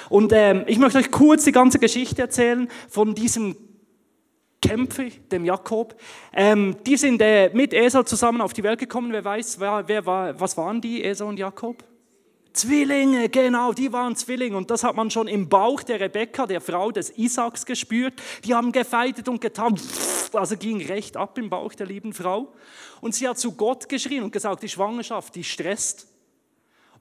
Und 0.09 0.31
ähm, 0.35 0.63
ich 0.67 0.77
möchte 0.77 0.99
euch 0.99 1.09
kurz 1.09 1.45
die 1.45 1.51
ganze 1.51 1.79
Geschichte 1.79 2.21
erzählen 2.21 2.69
von 2.89 3.15
diesem 3.15 3.55
Kämpfer, 4.61 5.05
dem 5.31 5.45
Jakob. 5.45 5.95
Ähm, 6.31 6.75
die 6.85 6.95
sind 6.95 7.21
äh, 7.21 7.49
mit 7.53 7.73
Esau 7.73 8.03
zusammen 8.03 8.41
auf 8.41 8.53
die 8.53 8.61
Welt 8.61 8.79
gekommen. 8.79 9.11
Wer 9.11 9.25
weiß, 9.25 9.59
wer, 9.59 9.83
wer 9.87 10.05
war, 10.05 10.39
was 10.39 10.55
waren 10.55 10.79
die, 10.79 11.03
Esau 11.03 11.27
und 11.27 11.39
Jakob? 11.39 11.83
Zwillinge, 12.53 13.29
genau, 13.29 13.71
die 13.71 13.93
waren 13.93 14.15
Zwillinge. 14.15 14.57
Und 14.57 14.69
das 14.69 14.83
hat 14.83 14.95
man 14.95 15.09
schon 15.09 15.27
im 15.27 15.47
Bauch 15.47 15.83
der 15.83 15.99
Rebekka, 15.99 16.45
der 16.45 16.59
Frau 16.61 16.91
des 16.91 17.17
Isaaks, 17.17 17.65
gespürt. 17.65 18.13
Die 18.43 18.53
haben 18.53 18.71
gefeitet 18.71 19.29
und 19.29 19.39
getan. 19.39 19.79
Also 20.33 20.57
ging 20.57 20.85
recht 20.85 21.15
ab 21.17 21.37
im 21.37 21.49
Bauch 21.49 21.73
der 21.73 21.87
lieben 21.87 22.13
Frau. 22.13 22.53
Und 22.99 23.15
sie 23.15 23.27
hat 23.27 23.39
zu 23.39 23.53
Gott 23.53 23.87
geschrien 23.87 24.23
und 24.23 24.31
gesagt, 24.31 24.63
die 24.63 24.69
Schwangerschaft, 24.69 25.35
die 25.35 25.43
stresst. 25.43 26.10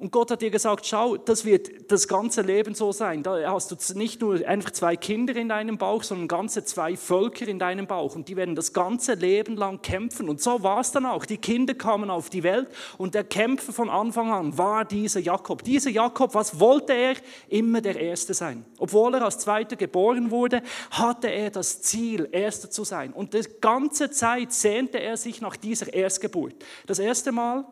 Und 0.00 0.12
Gott 0.12 0.30
hat 0.30 0.42
ihr 0.42 0.50
gesagt, 0.50 0.86
schau, 0.86 1.18
das 1.18 1.44
wird 1.44 1.92
das 1.92 2.08
ganze 2.08 2.40
Leben 2.40 2.74
so 2.74 2.90
sein. 2.90 3.22
Da 3.22 3.52
hast 3.52 3.70
du 3.70 3.98
nicht 3.98 4.22
nur 4.22 4.46
einfach 4.48 4.70
zwei 4.70 4.96
Kinder 4.96 5.36
in 5.36 5.50
deinem 5.50 5.76
Bauch, 5.76 6.02
sondern 6.02 6.26
ganze 6.26 6.64
zwei 6.64 6.96
Völker 6.96 7.46
in 7.46 7.58
deinem 7.58 7.86
Bauch. 7.86 8.14
Und 8.14 8.26
die 8.28 8.34
werden 8.34 8.54
das 8.54 8.72
ganze 8.72 9.12
Leben 9.12 9.56
lang 9.56 9.82
kämpfen. 9.82 10.30
Und 10.30 10.40
so 10.40 10.62
war 10.62 10.80
es 10.80 10.90
dann 10.90 11.04
auch. 11.04 11.26
Die 11.26 11.36
Kinder 11.36 11.74
kamen 11.74 12.08
auf 12.08 12.30
die 12.30 12.42
Welt 12.42 12.68
und 12.96 13.14
der 13.14 13.24
Kämpfer 13.24 13.74
von 13.74 13.90
Anfang 13.90 14.32
an 14.32 14.56
war 14.56 14.86
dieser 14.86 15.20
Jakob. 15.20 15.64
Dieser 15.64 15.90
Jakob, 15.90 16.34
was 16.34 16.58
wollte 16.58 16.94
er? 16.94 17.16
Immer 17.50 17.82
der 17.82 18.00
Erste 18.00 18.32
sein. 18.32 18.64
Obwohl 18.78 19.14
er 19.16 19.22
als 19.22 19.36
Zweiter 19.36 19.76
geboren 19.76 20.30
wurde, 20.30 20.62
hatte 20.92 21.28
er 21.28 21.50
das 21.50 21.82
Ziel, 21.82 22.26
Erster 22.32 22.70
zu 22.70 22.84
sein. 22.84 23.12
Und 23.12 23.34
die 23.34 23.42
ganze 23.60 24.10
Zeit 24.10 24.54
sehnte 24.54 24.98
er 24.98 25.18
sich 25.18 25.42
nach 25.42 25.56
dieser 25.56 25.92
Erstgeburt. 25.92 26.54
Das 26.86 26.98
erste 26.98 27.32
Mal 27.32 27.66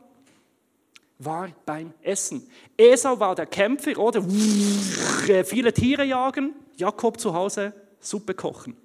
war 1.19 1.49
beim 1.67 1.93
Essen. 2.03 2.49
Esau 2.77 3.19
war 3.19 3.35
der 3.35 3.47
Kämpfer, 3.47 3.99
oder? 3.99 4.23
Viele 5.45 5.73
Tiere 5.73 6.05
jagen, 6.05 6.55
Jakob 6.77 7.19
zu 7.21 7.35
Hause 7.35 7.73
Suppe 8.01 8.35
kochen. 8.35 8.77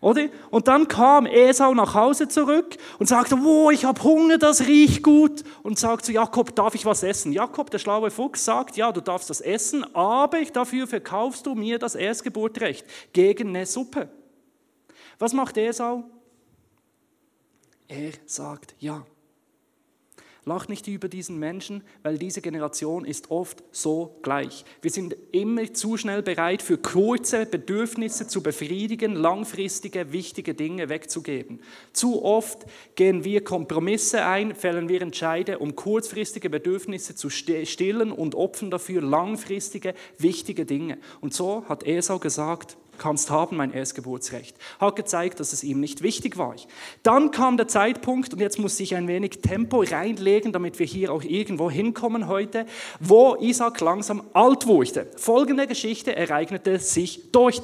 Oder? 0.00 0.28
Und 0.50 0.68
dann 0.68 0.86
kam 0.86 1.26
Esau 1.26 1.74
nach 1.74 1.94
Hause 1.94 2.28
zurück 2.28 2.76
und 2.98 3.08
sagte, 3.08 3.36
oh, 3.36 3.70
ich 3.70 3.84
habe 3.84 4.00
Hunger, 4.02 4.38
das 4.38 4.66
riecht 4.66 5.02
gut. 5.02 5.42
Und 5.62 5.78
sagt 5.78 6.04
zu 6.04 6.12
Jakob, 6.12 6.54
darf 6.54 6.74
ich 6.76 6.86
was 6.86 7.02
essen? 7.02 7.32
Jakob, 7.32 7.70
der 7.70 7.78
schlaue 7.78 8.10
Fuchs, 8.10 8.44
sagt, 8.44 8.76
ja, 8.76 8.92
du 8.92 9.00
darfst 9.00 9.28
das 9.28 9.40
essen, 9.40 9.84
aber 9.96 10.40
dafür 10.44 10.86
verkaufst 10.86 11.46
du 11.46 11.54
mir 11.54 11.78
das 11.78 11.96
Erstgeburtrecht 11.96 12.86
gegen 13.12 13.48
eine 13.48 13.66
Suppe. 13.66 14.08
Was 15.18 15.32
macht 15.32 15.56
Esau? 15.56 16.04
Er 17.88 18.12
sagt 18.26 18.76
ja. 18.78 19.04
Lach 20.48 20.66
nicht 20.66 20.88
über 20.88 21.08
diesen 21.08 21.38
Menschen, 21.38 21.82
weil 22.02 22.16
diese 22.16 22.40
Generation 22.40 23.04
ist 23.04 23.30
oft 23.30 23.62
so 23.70 24.18
gleich. 24.22 24.64
Wir 24.80 24.90
sind 24.90 25.14
immer 25.30 25.74
zu 25.74 25.98
schnell 25.98 26.22
bereit, 26.22 26.62
für 26.62 26.78
kurze 26.78 27.44
Bedürfnisse 27.44 28.28
zu 28.28 28.42
befriedigen, 28.42 29.14
langfristige, 29.14 30.10
wichtige 30.10 30.54
Dinge 30.54 30.88
wegzugeben. 30.88 31.60
Zu 31.92 32.24
oft 32.24 32.64
gehen 32.94 33.24
wir 33.24 33.44
Kompromisse 33.44 34.24
ein, 34.24 34.54
fällen 34.54 34.88
wir 34.88 35.02
Entscheide, 35.02 35.58
um 35.58 35.76
kurzfristige 35.76 36.48
Bedürfnisse 36.48 37.14
zu 37.14 37.28
stillen 37.28 38.10
und 38.10 38.34
opfern 38.34 38.70
dafür 38.70 39.02
langfristige, 39.02 39.92
wichtige 40.16 40.64
Dinge. 40.64 40.96
Und 41.20 41.34
so 41.34 41.64
hat 41.68 41.86
Esau 41.86 42.18
gesagt, 42.18 42.78
kannst 42.98 43.30
haben, 43.30 43.56
mein 43.56 43.72
Erstgeburtsrecht. 43.72 44.56
Hat 44.78 44.96
gezeigt, 44.96 45.40
dass 45.40 45.52
es 45.52 45.64
ihm 45.64 45.80
nicht 45.80 46.02
wichtig 46.02 46.36
war. 46.36 46.54
Dann 47.02 47.30
kam 47.30 47.56
der 47.56 47.68
Zeitpunkt, 47.68 48.32
und 48.32 48.40
jetzt 48.40 48.58
muss 48.58 48.78
ich 48.80 48.94
ein 48.94 49.08
wenig 49.08 49.40
Tempo 49.40 49.82
reinlegen, 49.82 50.52
damit 50.52 50.78
wir 50.78 50.86
hier 50.86 51.12
auch 51.12 51.22
irgendwo 51.22 51.70
hinkommen 51.70 52.28
heute, 52.28 52.66
wo 53.00 53.36
Isaac 53.36 53.80
langsam 53.80 54.22
alt 54.32 54.66
wurde. 54.66 55.06
Folgende 55.16 55.66
Geschichte 55.66 56.16
ereignete 56.16 56.78
sich 56.78 57.30
dort. 57.32 57.62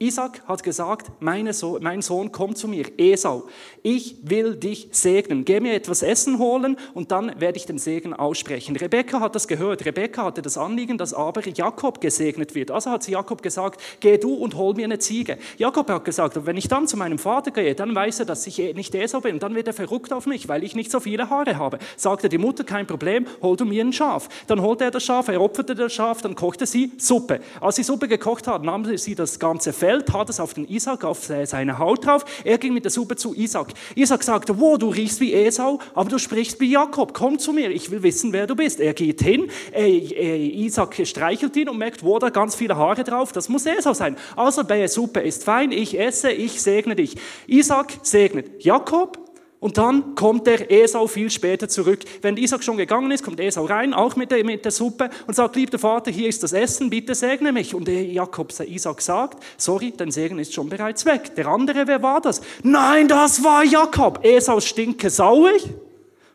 Isaac 0.00 0.42
hat 0.46 0.62
gesagt, 0.62 1.10
so 1.50 1.78
mein 1.80 2.02
Sohn, 2.02 2.30
komm 2.30 2.54
zu 2.54 2.68
mir, 2.68 2.86
Esau, 2.98 3.48
ich 3.82 4.14
will 4.22 4.54
dich 4.54 4.90
segnen. 4.92 5.44
Geh 5.44 5.58
mir 5.58 5.74
etwas 5.74 6.04
Essen 6.04 6.38
holen 6.38 6.76
und 6.94 7.10
dann 7.10 7.40
werde 7.40 7.58
ich 7.58 7.66
den 7.66 7.78
Segen 7.78 8.14
aussprechen. 8.14 8.76
Rebekka 8.76 9.18
hat 9.18 9.34
das 9.34 9.48
gehört. 9.48 9.84
Rebekka 9.84 10.22
hatte 10.22 10.40
das 10.40 10.56
Anliegen, 10.56 10.98
dass 10.98 11.14
aber 11.14 11.44
Jakob 11.48 12.00
gesegnet 12.00 12.54
wird. 12.54 12.70
Also 12.70 12.92
hat 12.92 13.02
sie 13.02 13.10
Jakob 13.10 13.42
gesagt, 13.42 13.80
geh 13.98 14.18
du 14.18 14.34
und 14.34 14.54
hol 14.54 14.72
mir 14.74 14.84
eine 14.84 15.00
Ziege. 15.00 15.36
Jakob 15.56 15.90
hat 15.90 16.04
gesagt, 16.04 16.46
wenn 16.46 16.56
ich 16.56 16.68
dann 16.68 16.86
zu 16.86 16.96
meinem 16.96 17.18
Vater 17.18 17.50
gehe, 17.50 17.74
dann 17.74 17.92
weiß 17.92 18.20
er, 18.20 18.26
dass 18.26 18.46
ich 18.46 18.56
nicht 18.76 18.94
Esau 18.94 19.20
bin. 19.20 19.40
Dann 19.40 19.56
wird 19.56 19.66
er 19.66 19.74
verrückt 19.74 20.12
auf 20.12 20.26
mich, 20.26 20.46
weil 20.48 20.62
ich 20.62 20.76
nicht 20.76 20.92
so 20.92 21.00
viele 21.00 21.28
Haare 21.28 21.58
habe. 21.58 21.80
Sagte 21.96 22.28
die 22.28 22.38
Mutter, 22.38 22.62
kein 22.62 22.86
Problem, 22.86 23.26
hol 23.42 23.56
du 23.56 23.64
mir 23.64 23.84
ein 23.84 23.92
Schaf. 23.92 24.28
Dann 24.46 24.62
holte 24.62 24.84
er 24.84 24.90
das 24.92 25.02
Schaf, 25.02 25.26
er 25.26 25.40
opferte 25.40 25.74
das 25.74 25.92
Schaf, 25.92 26.22
dann 26.22 26.36
kochte 26.36 26.66
sie 26.66 26.92
Suppe. 26.98 27.40
Als 27.60 27.74
sie 27.74 27.82
Suppe 27.82 28.06
gekocht 28.06 28.46
hat, 28.46 28.62
nahm 28.62 28.84
sie 28.96 29.16
das 29.16 29.40
ganze 29.40 29.72
Fell 29.72 29.87
Fell, 29.88 30.02
tat 30.02 30.28
es 30.28 30.38
auf 30.38 30.52
den 30.52 30.68
Isaac, 30.68 31.02
auf 31.02 31.24
seine 31.24 31.78
Haut 31.78 32.04
drauf. 32.04 32.22
Er 32.44 32.58
ging 32.58 32.74
mit 32.74 32.84
der 32.84 32.90
Suppe 32.90 33.16
zu 33.16 33.32
Isaac. 33.34 33.68
Isaac 33.94 34.22
sagte, 34.22 34.60
wo, 34.60 34.76
du 34.76 34.90
riechst 34.90 35.18
wie 35.20 35.32
Esau, 35.32 35.78
aber 35.94 36.10
du 36.10 36.18
sprichst 36.18 36.60
wie 36.60 36.70
Jakob, 36.70 37.14
komm 37.14 37.38
zu 37.38 37.54
mir, 37.54 37.70
ich 37.70 37.90
will 37.90 38.02
wissen, 38.02 38.34
wer 38.34 38.46
du 38.46 38.54
bist. 38.54 38.80
Er 38.80 38.92
geht 38.92 39.22
hin, 39.22 39.48
äh, 39.72 39.96
äh, 39.96 40.64
Isaac 40.66 41.00
streichelt 41.06 41.56
ihn 41.56 41.70
und 41.70 41.78
merkt, 41.78 42.04
wo, 42.04 42.18
da 42.18 42.28
ganz 42.28 42.54
viele 42.54 42.76
Haare 42.76 43.02
drauf, 43.02 43.32
das 43.32 43.48
muss 43.48 43.64
Esau 43.64 43.94
sein. 43.94 44.16
Also, 44.36 44.62
bei 44.62 44.86
Suppe 44.88 45.20
ist 45.20 45.44
fein, 45.44 45.72
ich 45.72 45.98
esse, 45.98 46.32
ich 46.32 46.60
segne 46.60 46.94
dich. 46.94 47.16
Isaac 47.46 47.94
segnet 48.02 48.62
Jakob, 48.62 49.27
und 49.60 49.76
dann 49.76 50.14
kommt 50.14 50.46
der 50.46 50.70
Esau 50.70 51.08
viel 51.08 51.30
später 51.30 51.68
zurück. 51.68 52.00
Wenn 52.22 52.36
Isaac 52.36 52.62
schon 52.62 52.76
gegangen 52.76 53.10
ist, 53.10 53.24
kommt 53.24 53.40
Esau 53.40 53.64
rein, 53.64 53.92
auch 53.92 54.14
mit 54.14 54.30
der, 54.30 54.44
mit 54.44 54.64
der 54.64 54.70
Suppe 54.70 55.10
und 55.26 55.34
sagt, 55.34 55.56
lieber 55.56 55.78
Vater, 55.78 56.12
hier 56.12 56.28
ist 56.28 56.42
das 56.42 56.52
Essen, 56.52 56.90
bitte 56.90 57.14
segne 57.14 57.50
mich. 57.50 57.74
Und 57.74 57.88
Jakob, 57.88 58.52
Isaac 58.60 59.02
sagt, 59.02 59.42
sorry, 59.56 59.92
dein 59.96 60.12
Segen 60.12 60.38
ist 60.38 60.54
schon 60.54 60.68
bereits 60.68 61.04
weg. 61.06 61.34
Der 61.34 61.48
andere, 61.48 61.88
wer 61.88 62.02
war 62.02 62.20
das? 62.20 62.40
Nein, 62.62 63.08
das 63.08 63.42
war 63.42 63.64
Jakob. 63.64 64.24
Esau 64.24 64.60
stinke 64.60 65.10
sauer. 65.10 65.54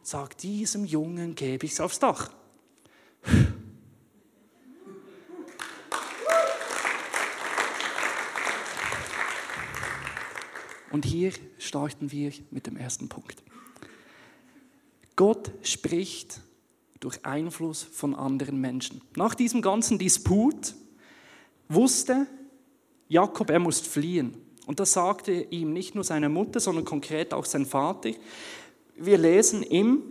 Sagt, 0.02 0.44
diesem 0.44 0.84
Jungen 0.84 1.34
gebe 1.34 1.66
ich's 1.66 1.80
aufs 1.80 2.00
Dach. 2.00 2.30
Und 10.94 11.06
hier 11.06 11.32
starten 11.58 12.12
wir 12.12 12.32
mit 12.52 12.68
dem 12.68 12.78
ersten 12.78 13.10
Punkt. 13.10 13.42
Gott 15.16 15.50
spricht 15.64 16.40
durch 17.00 17.26
Einfluss 17.26 17.82
von 17.82 18.14
anderen 18.14 18.62
Menschen. 18.62 19.02
Nach 19.16 19.34
diesem 19.34 19.64
ganzen 19.64 19.98
Disput 19.98 20.76
wusste 21.68 22.28
Jakob, 23.10 23.50
er 23.50 23.58
muss 23.58 23.80
fliehen. 23.80 24.38
Und 24.68 24.80
das 24.80 24.94
sagte 24.94 25.32
ihm 25.32 25.74
nicht 25.74 25.96
nur 25.96 26.04
seine 26.04 26.30
Mutter, 26.30 26.60
sondern 26.60 26.86
konkret 26.86 27.34
auch 27.34 27.46
sein 27.46 27.66
Vater. 27.66 28.12
Wir 28.96 29.18
lesen 29.18 29.64
im 29.64 30.04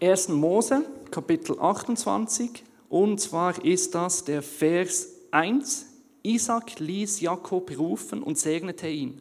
1. 0.00 0.28
Mose, 0.28 0.86
Kapitel 1.10 1.58
28, 1.58 2.62
und 2.88 3.20
zwar 3.20 3.64
ist 3.64 3.96
das 3.96 4.24
der 4.24 4.42
Vers 4.42 5.08
1. 5.32 5.86
Isaac 6.22 6.78
ließ 6.78 7.20
Jakob 7.20 7.76
rufen 7.76 8.22
und 8.22 8.38
segnete 8.38 8.86
ihn. 8.86 9.20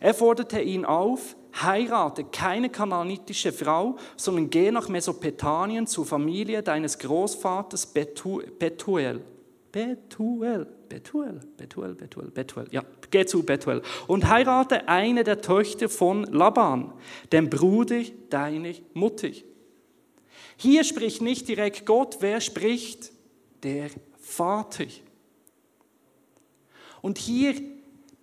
Er 0.00 0.14
forderte 0.14 0.60
ihn 0.60 0.84
auf, 0.84 1.36
heirate 1.62 2.24
keine 2.24 2.70
kananitische 2.70 3.52
Frau, 3.52 3.96
sondern 4.16 4.50
geh 4.50 4.70
nach 4.70 4.88
Mesopotamien 4.88 5.86
zur 5.86 6.06
Familie 6.06 6.62
deines 6.62 6.98
Großvaters 6.98 7.86
Betuel. 7.86 9.22
Betuel, 9.70 10.66
Betuel, 10.88 11.40
Betuel, 11.56 11.94
Betuel, 11.94 12.30
Betuel, 12.30 12.66
ja, 12.70 12.82
geh 13.10 13.26
zu 13.26 13.42
Betuel 13.42 13.82
und 14.06 14.28
heirate 14.28 14.88
eine 14.88 15.24
der 15.24 15.42
Töchter 15.42 15.88
von 15.88 16.24
Laban, 16.24 16.92
dem 17.32 17.50
Bruder 17.50 18.02
deiner 18.30 18.72
Mutter. 18.94 19.28
Hier 20.56 20.84
spricht 20.84 21.20
nicht 21.22 21.48
direkt 21.48 21.84
Gott, 21.86 22.16
wer 22.20 22.40
spricht? 22.40 23.12
Der 23.62 23.90
Vater. 24.18 24.86
Und 27.02 27.18
hier 27.18 27.54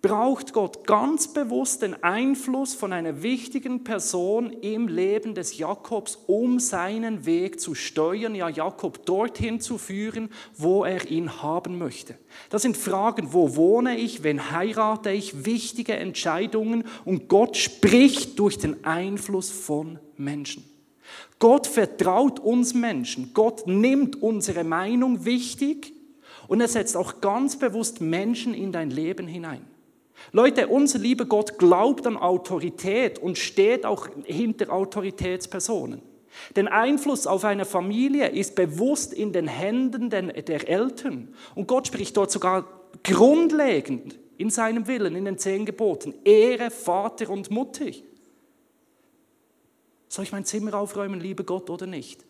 braucht 0.06 0.52
Gott 0.52 0.86
ganz 0.86 1.26
bewusst 1.26 1.82
den 1.82 2.00
Einfluss 2.04 2.74
von 2.74 2.92
einer 2.92 3.24
wichtigen 3.24 3.82
Person 3.82 4.52
im 4.52 4.86
Leben 4.86 5.34
des 5.34 5.58
Jakobs, 5.58 6.16
um 6.28 6.60
seinen 6.60 7.26
Weg 7.26 7.58
zu 7.58 7.74
steuern, 7.74 8.36
ja 8.36 8.48
Jakob 8.48 9.04
dorthin 9.04 9.60
zu 9.60 9.78
führen, 9.78 10.30
wo 10.56 10.84
er 10.84 11.10
ihn 11.10 11.42
haben 11.42 11.78
möchte. 11.78 12.14
Das 12.50 12.62
sind 12.62 12.76
Fragen, 12.76 13.32
wo 13.32 13.56
wohne 13.56 13.98
ich, 13.98 14.22
wen 14.22 14.52
heirate 14.52 15.10
ich, 15.10 15.44
wichtige 15.44 15.94
Entscheidungen 15.94 16.84
und 17.04 17.26
Gott 17.26 17.56
spricht 17.56 18.38
durch 18.38 18.58
den 18.58 18.84
Einfluss 18.84 19.50
von 19.50 19.98
Menschen. 20.16 20.62
Gott 21.40 21.66
vertraut 21.66 22.38
uns 22.38 22.74
Menschen, 22.74 23.32
Gott 23.34 23.66
nimmt 23.66 24.22
unsere 24.22 24.62
Meinung 24.62 25.24
wichtig 25.24 25.92
und 26.46 26.60
er 26.60 26.68
setzt 26.68 26.96
auch 26.96 27.20
ganz 27.20 27.58
bewusst 27.58 28.00
Menschen 28.00 28.54
in 28.54 28.70
dein 28.70 28.90
Leben 28.90 29.26
hinein. 29.26 29.62
Leute, 30.32 30.68
unser 30.68 30.98
lieber 30.98 31.24
Gott 31.24 31.58
glaubt 31.58 32.06
an 32.06 32.16
Autorität 32.16 33.18
und 33.18 33.38
steht 33.38 33.84
auch 33.84 34.08
hinter 34.24 34.72
Autoritätspersonen. 34.72 36.02
Der 36.54 36.72
Einfluss 36.72 37.26
auf 37.26 37.44
eine 37.44 37.64
Familie 37.64 38.28
ist 38.28 38.54
bewusst 38.54 39.12
in 39.12 39.32
den 39.32 39.48
Händen 39.48 40.10
der 40.10 40.68
Eltern. 40.68 41.34
Und 41.54 41.66
Gott 41.66 41.86
spricht 41.86 42.16
dort 42.16 42.30
sogar 42.30 42.64
grundlegend 43.02 44.18
in 44.38 44.50
seinem 44.50 44.86
Willen, 44.86 45.16
in 45.16 45.24
den 45.24 45.38
zehn 45.38 45.64
Geboten. 45.64 46.14
Ehre 46.24 46.70
Vater 46.70 47.30
und 47.30 47.50
Mutter. 47.50 47.86
Soll 50.08 50.24
ich 50.24 50.32
mein 50.32 50.44
Zimmer 50.44 50.74
aufräumen, 50.74 51.20
lieber 51.20 51.44
Gott, 51.44 51.70
oder 51.70 51.86
nicht? 51.86 52.24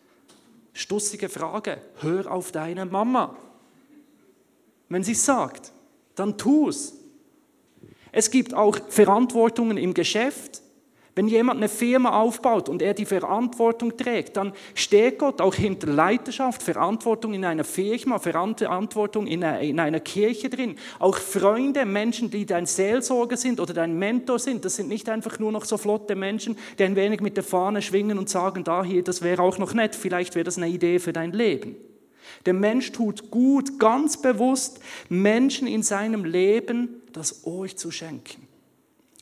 Stussige 0.73 1.29
Frage. 1.29 1.81
Hör 2.01 2.31
auf 2.31 2.51
deine 2.51 2.85
Mama. 2.85 3.35
Wenn 4.89 5.03
sie 5.03 5.15
sagt, 5.15 5.73
dann 6.15 6.37
tu 6.37 6.71
es. 8.11 8.31
Gibt 8.31 8.53
auch 8.53 8.77
Verantwortungen 8.89 9.77
im 9.77 9.93
Geschäft. 9.93 10.61
Wenn 11.17 11.27
jemand 11.27 11.57
eine 11.57 11.67
Firma 11.67 12.21
aufbaut 12.21 12.69
und 12.69 12.79
er 12.79 12.93
die 12.93 13.05
Verantwortung 13.05 13.97
trägt, 13.97 14.37
dann 14.37 14.53
steht 14.75 15.17
Gott 15.17 15.41
auch 15.41 15.55
hinter 15.55 15.87
Leiterschaft, 15.87 16.61
Verantwortung 16.61 17.33
in 17.33 17.43
einer 17.43 17.63
Firma, 17.63 18.19
Verantwortung 18.19 19.25
in 19.25 19.43
einer, 19.43 19.59
in 19.61 19.79
einer 19.79 19.99
Kirche 19.99 20.47
drin. 20.47 20.75
Auch 20.99 21.17
Freunde, 21.17 21.87
Menschen, 21.87 22.29
die 22.29 22.45
dein 22.45 22.67
Seelsorger 22.67 23.35
sind 23.35 23.59
oder 23.59 23.73
dein 23.73 23.97
Mentor 23.97 24.37
sind, 24.37 24.63
das 24.63 24.75
sind 24.75 24.89
nicht 24.89 25.09
einfach 25.09 25.39
nur 25.39 25.51
noch 25.51 25.65
so 25.65 25.77
flotte 25.77 26.15
Menschen, 26.15 26.55
die 26.77 26.83
ein 26.83 26.95
wenig 26.95 27.19
mit 27.19 27.35
der 27.35 27.43
Fahne 27.43 27.81
schwingen 27.81 28.19
und 28.19 28.29
sagen, 28.29 28.63
da 28.63 28.83
hier, 28.83 29.03
das 29.03 29.23
wäre 29.23 29.41
auch 29.41 29.57
noch 29.57 29.73
nett, 29.73 29.95
vielleicht 29.95 30.35
wäre 30.35 30.45
das 30.45 30.57
eine 30.57 30.67
Idee 30.67 30.99
für 30.99 31.13
dein 31.13 31.31
Leben. 31.31 31.77
Der 32.45 32.53
Mensch 32.53 32.91
tut 32.91 33.31
gut, 33.31 33.79
ganz 33.79 34.21
bewusst, 34.21 34.81
Menschen 35.09 35.67
in 35.67 35.81
seinem 35.81 36.25
Leben 36.25 37.01
das 37.17 37.45
Ohr 37.45 37.67
zu 37.67 37.91
schenken, 37.91 38.47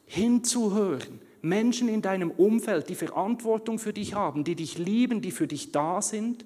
hinzuhören, 0.06 1.20
Menschen 1.42 1.88
in 1.88 2.02
deinem 2.02 2.32
Umfeld, 2.32 2.90
die 2.90 2.96
Verantwortung 2.96 3.78
für 3.80 3.94
dich 3.94 4.14
haben, 4.14 4.44
die 4.44 4.56
dich 4.56 4.78
lieben, 4.78 5.22
die 5.22 5.32
für 5.32 5.48
dich 5.48 5.72
da 5.72 6.02
sind. 6.02 6.46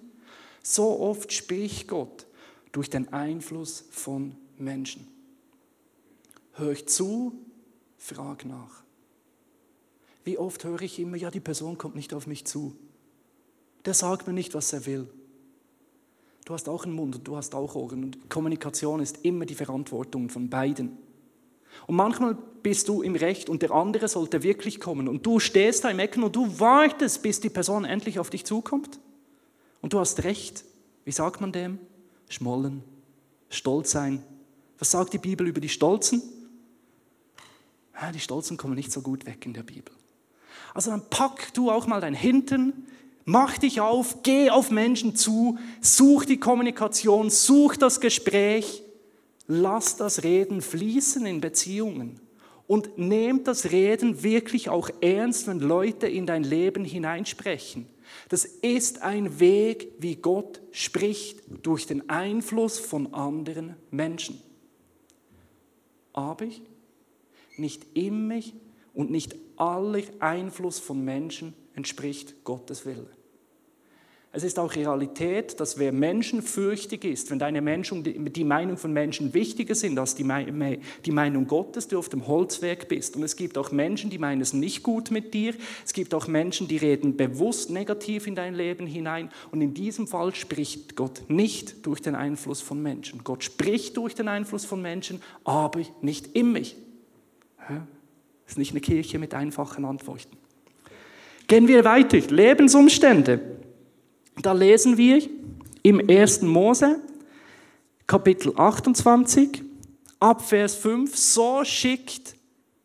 So 0.62 1.00
oft 1.00 1.32
spricht 1.32 1.88
Gott 1.88 2.28
durch 2.72 2.90
den 2.90 3.14
Einfluss 3.14 3.86
von 3.92 4.36
Menschen. 4.58 5.08
Hör 6.54 6.72
ich 6.72 6.88
zu, 6.88 7.34
frag 7.98 8.46
nach. 8.46 8.84
Wie 10.26 10.38
oft 10.38 10.64
höre 10.66 10.82
ich 10.82 11.00
immer, 11.00 11.16
ja, 11.16 11.32
die 11.32 11.40
Person 11.40 11.78
kommt 11.78 11.96
nicht 11.96 12.14
auf 12.14 12.28
mich 12.28 12.46
zu. 12.46 12.76
Der 13.86 13.94
sagt 13.94 14.28
mir 14.28 14.34
nicht, 14.34 14.54
was 14.54 14.74
er 14.74 14.86
will. 14.86 15.08
Du 16.46 16.54
hast 16.54 16.68
auch 16.68 16.84
einen 16.84 16.94
Mund 16.94 17.16
und 17.16 17.28
du 17.28 17.38
hast 17.38 17.56
auch 17.56 17.76
Ohren. 17.76 18.04
Und 18.04 18.30
Kommunikation 18.30 19.00
ist 19.00 19.24
immer 19.24 19.46
die 19.46 19.56
Verantwortung 19.56 20.30
von 20.30 20.50
beiden. 20.50 20.98
Und 21.88 21.96
manchmal 21.96 22.38
bist 22.62 22.88
du 22.88 23.02
im 23.02 23.16
Recht 23.16 23.50
und 23.50 23.62
der 23.62 23.72
andere 23.72 24.08
sollte 24.08 24.44
wirklich 24.44 24.80
kommen. 24.80 25.08
Und 25.08 25.26
du 25.26 25.40
stehst 25.40 25.84
da 25.84 25.90
im 25.90 26.00
Ecken 26.00 26.24
und 26.24 26.36
du 26.36 26.60
wartest, 26.60 27.22
bis 27.22 27.40
die 27.40 27.50
Person 27.50 27.86
endlich 27.86 28.20
auf 28.20 28.30
dich 28.30 28.46
zukommt. 28.46 29.00
Und 29.82 29.94
du 29.94 30.00
hast 30.00 30.24
Recht. 30.24 30.64
Wie 31.06 31.12
sagt 31.12 31.42
man 31.42 31.52
dem? 31.52 31.80
Schmollen, 32.28 32.84
stolz 33.50 33.92
sein. 33.92 34.24
Was 34.78 34.92
sagt 34.92 35.14
die 35.14 35.18
Bibel 35.18 35.48
über 35.48 35.62
die 35.62 35.70
Stolzen? 35.70 36.22
Ja, 38.00 38.12
die 38.12 38.20
Stolzen 38.20 38.58
kommen 38.58 38.76
nicht 38.76 38.92
so 38.92 39.02
gut 39.02 39.26
weg 39.26 39.46
in 39.46 39.54
der 39.54 39.64
Bibel. 39.64 39.94
Also 40.74 40.92
dann 40.92 41.10
pack 41.10 41.54
du 41.54 41.72
auch 41.72 41.88
mal 41.88 42.02
dein 42.02 42.14
Hinten, 42.14 42.88
mach 43.26 43.58
dich 43.58 43.82
auf, 43.82 44.24
geh 44.24 44.50
auf 44.50 44.70
Menschen 44.70 45.16
zu, 45.16 45.58
such 45.82 46.26
die 46.26 46.40
Kommunikation, 46.40 47.30
such 47.30 47.76
das 47.78 48.00
Gespräch 48.00 48.84
Lass 49.52 49.98
das 49.98 50.24
Reden 50.24 50.62
fließen 50.62 51.26
in 51.26 51.42
Beziehungen 51.42 52.20
und 52.68 53.00
nehmt 53.00 53.48
das 53.48 53.72
Reden 53.72 54.22
wirklich 54.22 54.70
auch 54.70 54.92
ernst, 55.02 55.48
wenn 55.48 55.60
Leute 55.60 56.08
in 56.08 56.28
dein 56.28 56.44
Leben 56.44 56.86
hineinsprechen. 56.86 57.88
Das 58.30 58.46
ist 58.46 59.02
ein 59.02 59.40
Weg, 59.40 59.94
wie 59.98 60.18
Gott 60.18 60.62
spricht, 60.70 61.42
durch 61.64 61.88
den 61.88 62.12
Einfluss 62.12 62.78
von 62.78 63.12
anderen 63.12 63.76
Menschen. 63.90 64.40
Aber 66.14 66.46
nicht 67.58 67.88
immer 67.96 68.42
und 68.94 69.10
nicht 69.10 69.36
aller 69.56 70.04
Einfluss 70.20 70.78
von 70.78 71.04
Menschen 71.04 71.56
entspricht 71.74 72.44
Gottes 72.44 72.86
Wille. 72.86 73.10
Es 74.32 74.44
ist 74.44 74.60
auch 74.60 74.76
Realität, 74.76 75.60
dass 75.60 75.80
wer 75.80 75.92
menschenfürchtig 75.92 77.04
ist, 77.04 77.32
wenn 77.32 77.40
deine 77.40 77.62
Menschen, 77.62 78.04
die 78.04 78.44
Meinung 78.44 78.78
von 78.78 78.94
Menschen 78.94 79.34
wichtiger 79.34 79.74
sind 79.74 79.98
als 79.98 80.14
die, 80.14 80.26
die 81.04 81.12
Meinung 81.12 81.48
Gottes, 81.48 81.88
du 81.88 81.98
auf 81.98 82.10
dem 82.10 82.28
Holzwerk 82.28 82.88
bist. 82.88 83.16
Und 83.16 83.24
es 83.24 83.36
gibt 83.36 83.58
auch 83.58 83.72
Menschen, 83.72 84.12
die 84.12 84.20
meinen 84.20 84.42
es 84.42 84.54
nicht 84.54 84.84
gut 84.84 85.10
mit 85.10 85.34
dir. 85.34 85.56
Es 85.84 85.94
gibt 85.94 86.14
auch 86.14 86.28
Menschen, 86.28 86.68
die 86.68 86.78
reden 86.78 87.18
bewusst 87.18 87.72
negativ 87.72 88.28
in 88.28 88.36
dein 88.36 88.54
Leben 88.54 88.86
hinein. 88.86 89.32
Und 89.50 89.62
in 89.62 89.74
diesem 89.74 90.06
Fall 90.06 90.36
spricht 90.36 90.96
Gott 90.96 91.24
nicht 91.28 91.84
durch 91.88 92.00
den 92.00 92.14
Einfluss 92.14 92.62
von 92.62 92.84
Menschen. 92.84 93.24
Gott 93.24 93.44
spricht 93.44 93.98
durch 93.98 94.14
den 94.14 94.28
Einfluss 94.28 94.64
von 94.64 94.80
Menschen, 94.80 95.24
aber 95.44 95.82
nicht 96.02 96.36
immer. 96.36 96.60
Das 96.60 96.70
ist 98.46 98.58
nicht 98.60 98.72
eine 98.74 98.82
Kirche 98.82 99.18
mit 99.18 99.34
einfachen 99.34 99.86
Antworten. 99.86 100.38
Gehen 101.48 101.68
wir 101.68 101.84
weiter. 101.84 102.20
Lebensumstände. 102.20 103.58
Da 104.42 104.54
lesen 104.54 104.98
wir 104.98 105.22
im 105.84 106.02
1. 106.10 106.44
Mose, 106.44 107.02
Kapitel 108.08 108.54
28, 108.56 109.64
ab 110.20 110.42
Vers 110.42 110.76
5, 110.76 111.16
so 111.16 111.64
schickt 111.66 112.36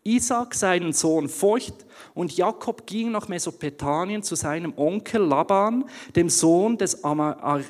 Isaac 0.02 0.54
seinen 0.54 0.92
Sohn 0.92 1.28
fort 1.28 1.86
und 2.12 2.36
Jakob 2.36 2.86
ging 2.86 3.12
nach 3.12 3.28
Mesopotamien 3.28 4.22
zu 4.22 4.34
seinem 4.34 4.76
Onkel 4.76 5.22
Laban, 5.22 5.84
dem 6.16 6.28
Sohn 6.28 6.76
des 6.76 7.04
Armers 7.04 7.62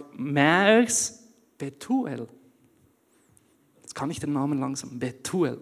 Betuel. 1.58 2.26
Jetzt 3.82 3.94
kann 3.94 4.10
ich 4.10 4.18
den 4.18 4.32
Namen 4.32 4.58
langsam, 4.60 4.98
Betuel. 4.98 5.60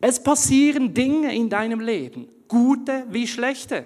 Es 0.00 0.22
passieren 0.22 0.94
Dinge 0.94 1.34
in 1.36 1.50
deinem 1.50 1.80
Leben, 1.80 2.28
gute 2.48 3.04
wie 3.10 3.26
schlechte. 3.26 3.84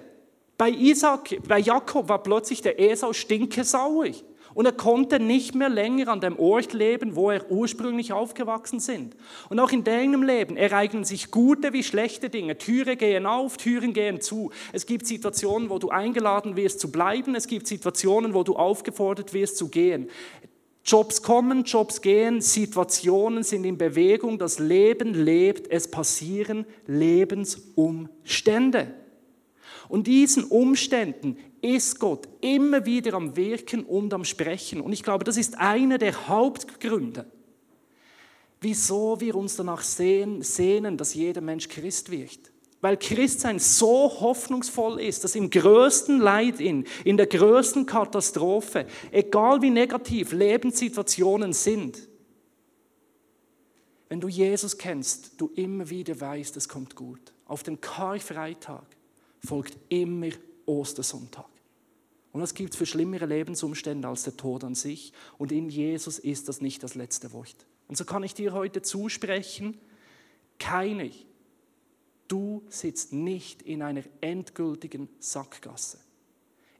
Bei 0.57 0.69
Isaac, 0.69 1.37
bei 1.47 1.59
Jakob 1.59 2.07
war 2.07 2.23
plötzlich 2.23 2.61
der 2.61 2.79
Esau 2.79 3.11
stinkesauer. 3.13 4.11
Und 4.53 4.65
er 4.65 4.71
konnte 4.71 5.19
nicht 5.19 5.53
mehr 5.53 5.67
länger 5.67 6.07
an 6.07 6.21
dem 6.21 6.39
Ort 6.39 6.71
leben, 6.71 7.17
wo 7.17 7.29
er 7.29 7.51
ursprünglich 7.51 8.13
aufgewachsen 8.13 8.79
sind. 8.79 9.17
Und 9.49 9.59
auch 9.59 9.73
in 9.73 9.83
deinem 9.83 10.23
Leben 10.23 10.55
ereignen 10.55 11.03
sich 11.03 11.29
gute 11.29 11.73
wie 11.73 11.83
schlechte 11.83 12.29
Dinge. 12.29 12.57
Türen 12.57 12.97
gehen 12.97 13.25
auf, 13.25 13.57
Türen 13.57 13.91
gehen 13.91 14.21
zu. 14.21 14.51
Es 14.71 14.85
gibt 14.85 15.07
Situationen, 15.07 15.69
wo 15.69 15.77
du 15.77 15.89
eingeladen 15.89 16.55
wirst 16.55 16.79
zu 16.79 16.89
bleiben. 16.89 17.35
Es 17.35 17.47
gibt 17.47 17.67
Situationen, 17.67 18.33
wo 18.33 18.43
du 18.43 18.55
aufgefordert 18.55 19.33
wirst 19.33 19.57
zu 19.57 19.67
gehen. 19.67 20.09
Jobs 20.85 21.21
kommen, 21.21 21.65
Jobs 21.65 22.01
gehen, 22.01 22.39
Situationen 22.39 23.43
sind 23.43 23.65
in 23.65 23.77
Bewegung, 23.77 24.37
das 24.37 24.59
Leben 24.59 25.13
lebt, 25.15 25.69
es 25.69 25.91
passieren 25.91 26.65
Lebensumstände. 26.85 28.93
Und 29.87 30.07
diesen 30.07 30.45
Umständen 30.45 31.37
ist 31.61 31.99
Gott 31.99 32.27
immer 32.41 32.85
wieder 32.85 33.13
am 33.13 33.35
Wirken 33.35 33.83
und 33.83 34.13
am 34.13 34.25
Sprechen. 34.25 34.81
Und 34.81 34.93
ich 34.93 35.03
glaube, 35.03 35.23
das 35.23 35.37
ist 35.37 35.57
einer 35.57 35.97
der 35.97 36.27
Hauptgründe, 36.27 37.25
wieso 38.61 39.19
wir 39.19 39.35
uns 39.35 39.55
danach 39.55 39.81
sehen, 39.81 40.41
sehnen, 40.41 40.97
dass 40.97 41.13
jeder 41.13 41.41
Mensch 41.41 41.67
Christ 41.67 42.11
wird. 42.11 42.51
Weil 42.81 42.97
Christsein 42.97 43.57
so 43.57 44.11
hoffnungsvoll 44.19 44.99
ist, 44.99 45.23
dass 45.23 45.35
im 45.35 45.49
größten 45.49 46.19
Leid, 46.19 46.59
in, 46.59 46.85
in 47.03 47.17
der 47.17 47.25
größten 47.25 47.85
Katastrophe, 47.85 48.85
egal 49.11 49.61
wie 49.61 49.71
negativ 49.71 50.31
Lebenssituationen 50.31 51.53
sind, 51.53 52.07
wenn 54.07 54.21
du 54.21 54.27
Jesus 54.27 54.77
kennst, 54.77 55.41
du 55.41 55.51
immer 55.55 55.89
wieder 55.89 56.19
weißt, 56.19 56.55
es 56.57 56.69
kommt 56.69 56.95
gut. 56.95 57.33
Auf 57.45 57.63
den 57.63 57.81
Karfreitag 57.81 58.94
folgt 59.45 59.77
immer 59.89 60.29
Ostersonntag. 60.65 61.45
Und 62.35 62.41
das 62.41 62.53
gibt 62.53 62.71
es 62.71 62.75
für 62.75 62.85
schlimmere 62.85 63.25
Lebensumstände 63.25 64.07
als 64.07 64.23
der 64.23 64.35
Tod 64.35 64.65
an 64.65 64.75
sich. 64.75 65.13
Und 65.37 65.53
in 65.53 65.69
Jesus 65.69 66.19
ist 66.19 66.49
das 66.49 66.59
nicht 66.59 66.83
das 66.83 66.93
letzte 66.93 67.31
Wort. 67.31 67.55
Und 67.87 67.97
so 67.97 68.03
kann 68.03 68.23
ich 68.23 68.33
dir 68.33 68.51
heute 68.51 68.81
zusprechen, 68.81 69.77
keine, 70.59 71.11
du 72.27 72.63
sitzt 72.67 73.13
nicht 73.13 73.61
in 73.61 73.81
einer 73.81 74.03
endgültigen 74.19 75.07
Sackgasse. 75.19 75.99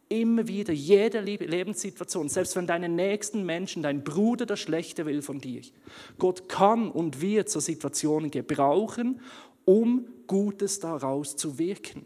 Immer 0.10 0.47
wieder, 0.47 0.73
jede 0.73 1.21
Lebenssituation, 1.21 2.30
selbst 2.30 2.56
wenn 2.56 2.67
deine 2.67 2.89
nächsten 2.89 3.43
Menschen, 3.43 3.82
dein 3.82 4.04
Bruder 4.04 4.45
das 4.45 4.60
Schlechte 4.60 5.06
will 5.06 5.21
von 5.21 5.39
dir, 5.39 5.62
Gott 6.19 6.47
kann 6.49 6.91
und 6.91 7.21
wird 7.21 7.49
so 7.49 7.60
Situationen 7.60 8.30
gebrauchen, 8.30 9.21
um 9.63 10.06
Gutes 10.28 10.80
daraus 10.80 11.36
zu 11.36 11.58
wirken. 11.58 12.06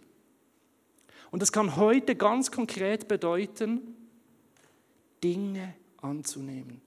Und 1.31 1.41
das 1.41 1.51
kann 1.51 1.75
heute 1.75 2.15
ganz 2.15 2.51
konkret 2.51 3.07
bedeuten, 3.07 3.95
Dinge 5.23 5.75
anzunehmen. 5.97 6.81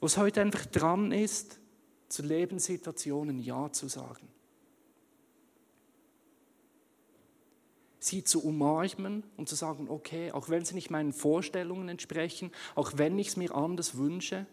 Wo 0.00 0.06
es 0.06 0.16
heute 0.16 0.40
einfach 0.40 0.64
dran 0.66 1.12
ist, 1.12 1.60
zu 2.08 2.22
Lebenssituationen 2.22 3.38
Ja 3.38 3.70
zu 3.70 3.88
sagen. 3.88 4.28
Sie 7.98 8.24
zu 8.24 8.42
umarmen 8.42 9.24
und 9.36 9.48
zu 9.48 9.54
sagen, 9.54 9.90
okay, 9.90 10.32
auch 10.32 10.48
wenn 10.48 10.64
sie 10.64 10.74
nicht 10.74 10.90
meinen 10.90 11.12
Vorstellungen 11.12 11.90
entsprechen, 11.90 12.50
auch 12.74 12.92
wenn 12.96 13.18
ich 13.18 13.28
es 13.28 13.36
mir 13.36 13.54
anders 13.54 13.98
wünsche, 13.98 14.46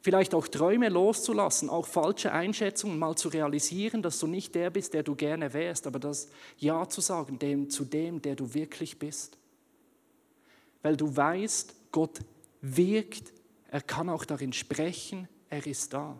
vielleicht 0.00 0.34
auch 0.34 0.48
Träume 0.48 0.88
loszulassen, 0.88 1.70
auch 1.70 1.86
falsche 1.86 2.32
Einschätzungen 2.32 2.98
mal 2.98 3.16
zu 3.16 3.28
realisieren, 3.28 4.02
dass 4.02 4.18
du 4.18 4.26
nicht 4.26 4.54
der 4.54 4.70
bist, 4.70 4.94
der 4.94 5.02
du 5.02 5.14
gerne 5.14 5.52
wärst, 5.52 5.86
aber 5.86 5.98
das 5.98 6.28
Ja 6.58 6.88
zu 6.88 7.00
sagen 7.00 7.38
dem, 7.38 7.70
zu 7.70 7.84
dem, 7.84 8.22
der 8.22 8.36
du 8.36 8.54
wirklich 8.54 8.98
bist. 8.98 9.38
Weil 10.82 10.96
du 10.96 11.14
weißt, 11.14 11.74
Gott 11.90 12.20
wirkt 12.60 13.32
er 13.68 13.82
kann 13.82 14.08
auch 14.08 14.24
darin 14.24 14.52
sprechen, 14.52 15.28
er 15.50 15.66
ist 15.66 15.92
da. 15.92 16.18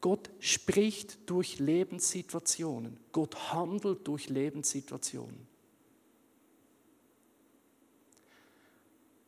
Gott 0.00 0.30
spricht 0.40 1.30
durch 1.30 1.58
Lebenssituationen. 1.58 2.98
Gott 3.12 3.52
handelt 3.52 4.06
durch 4.06 4.28
Lebenssituationen. 4.28 5.46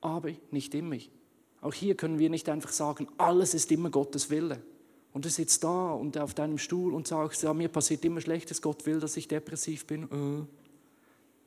Aber 0.00 0.32
nicht 0.50 0.74
immer. 0.74 0.98
Auch 1.60 1.74
hier 1.74 1.96
können 1.96 2.18
wir 2.18 2.30
nicht 2.30 2.48
einfach 2.48 2.70
sagen, 2.70 3.08
alles 3.18 3.54
ist 3.54 3.72
immer 3.72 3.90
Gottes 3.90 4.30
Wille. 4.30 4.62
Und 5.12 5.24
du 5.24 5.30
sitzt 5.30 5.64
da 5.64 5.92
und 5.92 6.18
auf 6.18 6.34
deinem 6.34 6.58
Stuhl 6.58 6.94
und 6.94 7.08
sagst, 7.08 7.42
ja, 7.42 7.52
mir 7.52 7.68
passiert 7.68 8.04
immer 8.04 8.20
Schlechtes, 8.20 8.62
Gott 8.62 8.86
will, 8.86 9.00
dass 9.00 9.16
ich 9.16 9.26
depressiv 9.26 9.86
bin. 9.86 10.04
Äh, 10.04 10.46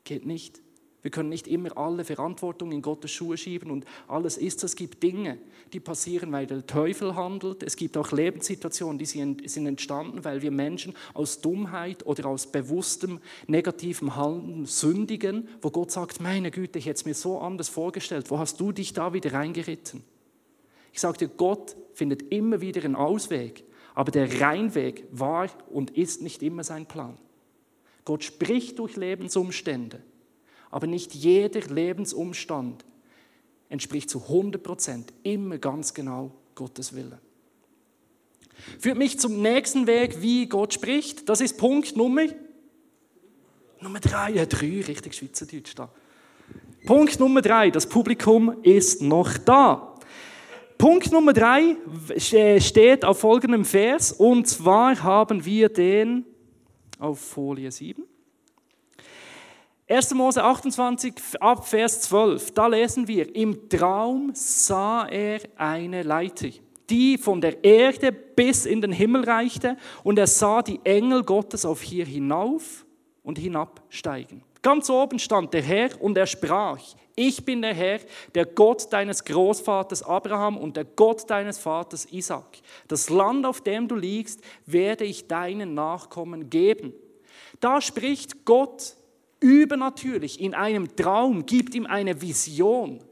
geht 0.04 0.26
nicht. 0.26 0.62
Wir 1.02 1.10
können 1.10 1.30
nicht 1.30 1.48
immer 1.48 1.76
alle 1.78 2.06
Verantwortung 2.06 2.72
in 2.72 2.84
Gottes 2.84 3.12
Schuhe 3.12 3.36
schieben 3.36 3.72
und 3.72 3.86
alles 4.08 4.38
ist. 4.38 4.64
Es 4.64 4.76
gibt 4.76 5.02
Dinge, 5.02 5.40
die 5.74 5.80
passieren, 5.80 6.32
weil 6.32 6.46
der 6.46 6.66
Teufel 6.68 7.16
handelt. 7.16 7.64
Es 7.64 7.76
gibt 7.76 7.98
auch 7.98 8.12
Lebenssituationen, 8.12 9.00
die 9.00 9.06
sind 9.06 9.66
entstanden, 9.66 10.24
weil 10.24 10.44
wir 10.44 10.52
Menschen 10.52 10.94
aus 11.16 11.42
Dummheit 11.42 12.06
oder 12.06 12.28
aus 12.28 12.46
bewusstem 12.46 13.20
negativem 13.48 14.16
Handeln 14.16 14.66
sündigen, 14.66 15.48
wo 15.62 15.72
Gott 15.72 15.90
sagt, 15.90 16.22
meine 16.22 16.52
Güte, 16.52 16.78
ich 16.78 16.86
hätte 16.86 17.00
es 17.00 17.06
mir 17.06 17.16
so 17.16 17.40
anders 17.40 17.70
vorgestellt. 17.70 18.30
Wo 18.30 18.38
hast 18.38 18.60
du 18.60 18.72
dich 18.72 18.94
da 18.94 19.14
wieder 19.14 19.34
reingeritten? 19.34 20.04
Ich 20.94 21.02
dir, 21.02 21.30
Gott 21.30 21.76
findet 21.94 22.32
immer 22.32 22.62
wieder 22.62 22.84
einen 22.84 22.96
Ausweg, 22.96 23.64
aber 23.96 24.12
der 24.12 24.40
Reinweg 24.40 25.06
war 25.12 25.50
und 25.70 25.92
ist 25.92 26.22
nicht 26.22 26.44
immer 26.44 26.64
sein 26.64 26.86
Plan. 26.86 27.18
Gott 28.06 28.24
spricht 28.24 28.78
durch 28.78 28.98
Lebensumstände. 28.98 30.02
Aber 30.72 30.88
nicht 30.88 31.14
jeder 31.14 31.62
Lebensumstand 31.62 32.86
entspricht 33.70 34.10
zu 34.10 34.24
100 34.24 34.64
Prozent 34.64 35.14
immer 35.24 35.58
ganz 35.58 35.94
genau 35.94 36.32
Gottes 36.56 36.96
Wille. 36.96 37.20
Führt 38.80 38.98
mich 38.98 39.20
zum 39.20 39.42
nächsten 39.42 39.88
Weg, 39.88 40.22
wie 40.22 40.48
Gott 40.48 40.74
spricht. 40.74 41.28
Das 41.30 41.42
ist 41.42 41.58
Punkt 41.58 41.96
Nummer, 41.96 42.26
Nummer 43.80 44.00
drei. 44.00 44.32
Ja, 44.32 44.46
drei, 44.46 44.82
richtig 44.88 45.16
Schweizerdeutsch 45.16 45.74
da. 45.76 45.90
Punkt 46.86 47.20
Nummer 47.20 47.42
drei, 47.42 47.72
das 47.72 47.88
Publikum 47.88 48.62
ist 48.62 49.02
noch 49.02 49.38
da. 49.38 49.96
Punkt 50.78 51.12
Nummer 51.12 51.34
drei 51.34 51.78
steht 52.18 53.06
auf 53.06 53.20
folgendem 53.20 53.66
Vers 53.66 54.12
und 54.12 54.48
zwar 54.48 55.02
haben 55.04 55.46
wir 55.46 55.70
den 55.70 56.26
auf 57.00 57.20
Folie 57.20 57.72
7. 57.72 58.04
1. 59.92 60.14
Mose 60.14 60.42
28 60.42 61.16
ab 61.42 61.68
Vers 61.68 62.00
12, 62.04 62.52
da 62.52 62.68
lesen 62.68 63.10
wir, 63.10 63.36
im 63.36 63.68
Traum 63.68 64.32
sah 64.34 65.06
er 65.06 65.42
eine 65.58 66.04
Leiter, 66.04 66.48
die 66.90 67.18
von 67.18 67.42
der 67.42 67.62
Erde 67.62 68.14
bis 68.14 68.66
in 68.66 68.80
den 68.80 68.94
Himmel 68.94 69.26
reichte 69.26 69.76
und 70.06 70.18
er 70.18 70.28
sah 70.28 70.62
die 70.62 70.80
Engel 70.86 71.26
Gottes 71.26 71.66
auf 71.66 71.82
hier 71.82 72.06
hinauf 72.06 72.86
und 73.22 73.38
hinabsteigen. 73.38 74.46
Ganz 74.62 74.90
oben 74.90 75.20
stand 75.20 75.54
der 75.54 75.62
Herr 75.62 75.90
und 76.02 76.18
er 76.18 76.26
sprach, 76.26 76.80
ich 77.14 77.44
bin 77.44 77.62
der 77.62 77.74
Herr, 77.74 78.00
der 78.34 78.46
Gott 78.46 78.94
deines 78.94 79.26
Großvaters 79.26 80.04
Abraham 80.04 80.56
und 80.56 80.78
der 80.78 80.86
Gott 80.86 81.30
deines 81.30 81.58
Vaters 81.58 82.06
Isaac. 82.14 82.60
Das 82.88 83.10
Land, 83.10 83.46
auf 83.46 83.60
dem 83.60 83.90
du 83.90 83.96
liegst, 83.96 84.40
werde 84.66 85.04
ich 85.04 85.28
deinen 85.28 85.74
Nachkommen 85.74 86.50
geben. 86.50 86.94
Da 87.60 87.82
spricht 87.82 88.46
Gott 88.46 88.96
übernatürlich 89.42 90.40
in 90.40 90.54
einem 90.54 90.96
Traum, 90.96 91.46
gibt 91.46 91.76
ihm 91.76 91.86
eine 91.86 92.22
Vision. 92.22 93.04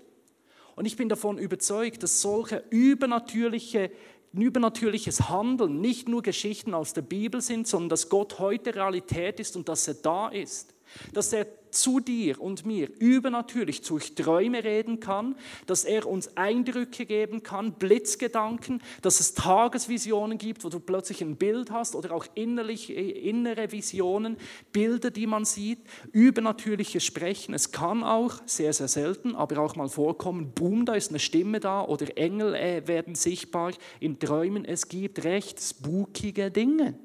Und 0.76 0.86
ich 0.86 0.96
bin 0.96 1.10
davon 1.10 1.38
überzeugt, 1.38 2.04
dass 2.04 2.22
solche 2.22 2.63
übernatürliche 2.70 3.92
übernatürliches 4.32 5.28
Handeln 5.30 5.82
nicht 5.82 6.08
nur 6.08 6.22
Geschichten 6.22 6.76
aus 6.76 6.94
der 6.94 7.02
Bibel 7.02 7.42
sind, 7.42 7.68
sondern 7.68 7.89
dass 7.89 8.10
Gott 8.10 8.38
heute 8.38 8.76
Realität 8.76 9.39
ist 9.39 9.56
und 9.56 9.68
dass 9.68 9.88
er 9.88 9.96
da 9.96 10.30
ist 10.30 10.76
dass 11.13 11.34
er 11.34 11.47
zu 11.71 11.99
dir 11.99 12.39
und 12.41 12.65
mir 12.65 12.89
übernatürlich 12.99 13.82
durch 13.82 14.15
Träume 14.15 14.63
reden 14.63 14.99
kann, 14.99 15.36
dass 15.65 15.84
er 15.84 16.08
uns 16.08 16.36
Eindrücke 16.38 17.06
geben 17.06 17.43
kann, 17.43 17.73
Blitzgedanken, 17.73 18.82
dass 19.02 19.19
es 19.19 19.34
Tagesvisionen 19.34 20.38
gibt, 20.38 20.63
wo 20.63 20.69
du 20.69 20.80
plötzlich 20.80 21.21
ein 21.21 21.36
Bild 21.36 21.71
hast 21.71 21.95
oder 21.95 22.12
auch 22.12 22.25
innerlich, 22.36 22.89
äh, 22.89 23.10
innere 23.10 23.71
Visionen, 23.71 24.38
Bilder, 24.71 25.12
die 25.12 25.28
man 25.28 25.45
sieht, 25.45 25.80
übernatürliches 26.12 27.04
Sprechen. 27.04 27.54
Es 27.54 27.71
kann 27.71 28.04
auch, 28.04 28.36
sehr, 28.45 28.73
sehr 28.73 28.88
selten, 28.88 29.36
aber 29.36 29.60
auch 29.60 29.75
mal 29.75 29.89
vorkommen, 29.89 30.52
boom, 30.54 30.86
da 30.86 30.93
ist 30.93 31.10
eine 31.10 31.19
Stimme 31.19 31.60
da 31.60 31.84
oder 31.84 32.17
Engel 32.17 32.56
äh, 32.56 32.88
werden 32.88 33.15
sichtbar 33.15 33.73
in 33.99 34.19
Träumen. 34.19 34.65
Es 34.65 34.88
gibt 34.88 35.23
recht 35.23 35.62
spookige 35.62 36.52
Dinge 36.52 36.97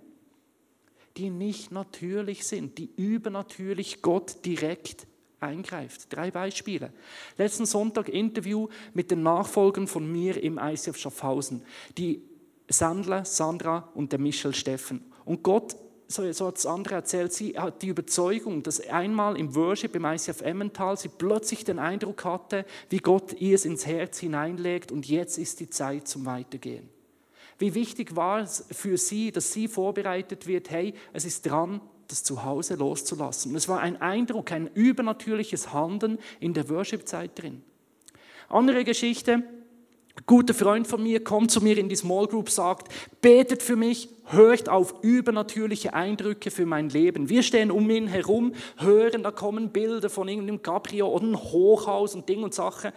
die 1.17 1.31
nicht 1.31 1.71
natürlich 1.71 2.47
sind, 2.47 2.79
die 2.79 2.91
übernatürlich 2.97 4.03
Gott 4.03 4.45
direkt 4.45 5.07
eingreift. 5.41 6.13
Drei 6.13 6.31
Beispiele. 6.31 6.93
Letzten 7.37 7.67
Sonntag 7.67 8.09
Interview 8.09 8.69
mit 8.95 9.11
den 9.11 9.23
Nachfolgern 9.23 9.87
von 9.87 10.11
mir 10.11 10.43
im 10.43 10.59
ICF 10.59 10.97
Schaffhausen, 10.97 11.63
die 11.97 12.23
Sandler, 12.69 13.25
Sandra 13.25 13.91
und 13.95 14.13
der 14.13 14.19
Michel 14.19 14.55
Steffen. 14.55 15.05
Und 15.25 15.43
Gott, 15.43 15.77
so, 16.07 16.47
hat 16.47 16.59
Sandra 16.59 16.97
erzählt, 16.97 17.33
sie 17.33 17.59
hat 17.59 17.83
die 17.83 17.89
Überzeugung, 17.89 18.63
dass 18.63 18.81
einmal 18.89 19.37
im 19.37 19.55
Worship 19.55 19.95
im 19.97 20.05
ICF 20.05 20.43
Emmental 20.43 20.97
sie 20.97 21.09
plötzlich 21.09 21.65
den 21.65 21.79
Eindruck 21.79 22.25
hatte, 22.25 22.65
wie 22.89 22.99
Gott 22.99 23.35
ihr 23.41 23.55
es 23.55 23.65
ins 23.65 23.87
Herz 23.87 24.19
hineinlegt 24.19 24.93
und 24.93 25.09
jetzt 25.09 25.39
ist 25.39 25.61
die 25.61 25.71
Zeit 25.71 26.09
zum 26.09 26.27
Weitergehen. 26.27 26.94
Wie 27.59 27.75
wichtig 27.75 28.17
war 28.17 28.41
es 28.41 28.65
für 28.71 28.97
sie, 28.97 29.31
dass 29.31 29.53
sie 29.53 29.69
vorbereitet 29.69 30.47
wird, 30.47 30.71
hey, 30.71 30.95
es 31.13 31.25
ist 31.25 31.47
dran, 31.47 31.81
das 32.09 32.25
Zuhause 32.25 32.75
loszulassen. 32.75 33.55
Es 33.55 33.69
war 33.69 33.81
ein 33.81 34.01
Eindruck, 34.01 34.53
ein 34.53 34.69
übernatürliches 34.75 35.73
Handeln 35.73 36.19
in 36.41 36.55
der 36.55 36.69
Worship-Zeit 36.69 37.31
drin. 37.41 37.63
Andere 38.49 38.85
Geschichte, 38.85 39.43
guter 40.27 40.55
Freund 40.55 40.87
von 40.87 41.03
mir 41.03 41.25
kommt 41.25 41.51
zu 41.51 41.61
mir 41.61 41.79
in 41.79 41.89
die 41.89 41.97
Small 41.97 42.27
Group, 42.27 42.51
sagt, 42.51 42.93
betet 43.21 43.63
für 43.63 43.77
mich, 43.77 44.09
hört 44.27 44.69
auf 44.69 44.95
übernatürliche 45.03 45.95
Eindrücke 45.95 46.51
für 46.51 46.67
mein 46.67 46.89
Leben. 46.89 47.29
Wir 47.29 47.43
stehen 47.43 47.71
um 47.71 47.89
ihn 47.91 48.07
herum, 48.07 48.53
hören, 48.77 49.23
da 49.23 49.31
kommen 49.31 49.71
Bilder 49.71 50.11
von 50.11 50.29
irgendeinem 50.29 50.63
Cabrio 50.63 51.09
oder 51.09 51.25
einem 51.25 51.43
Hochhaus 51.43 52.15
und 52.15 52.29
Ding 52.29 52.43
und 52.43 52.55
Sache. 52.55 52.93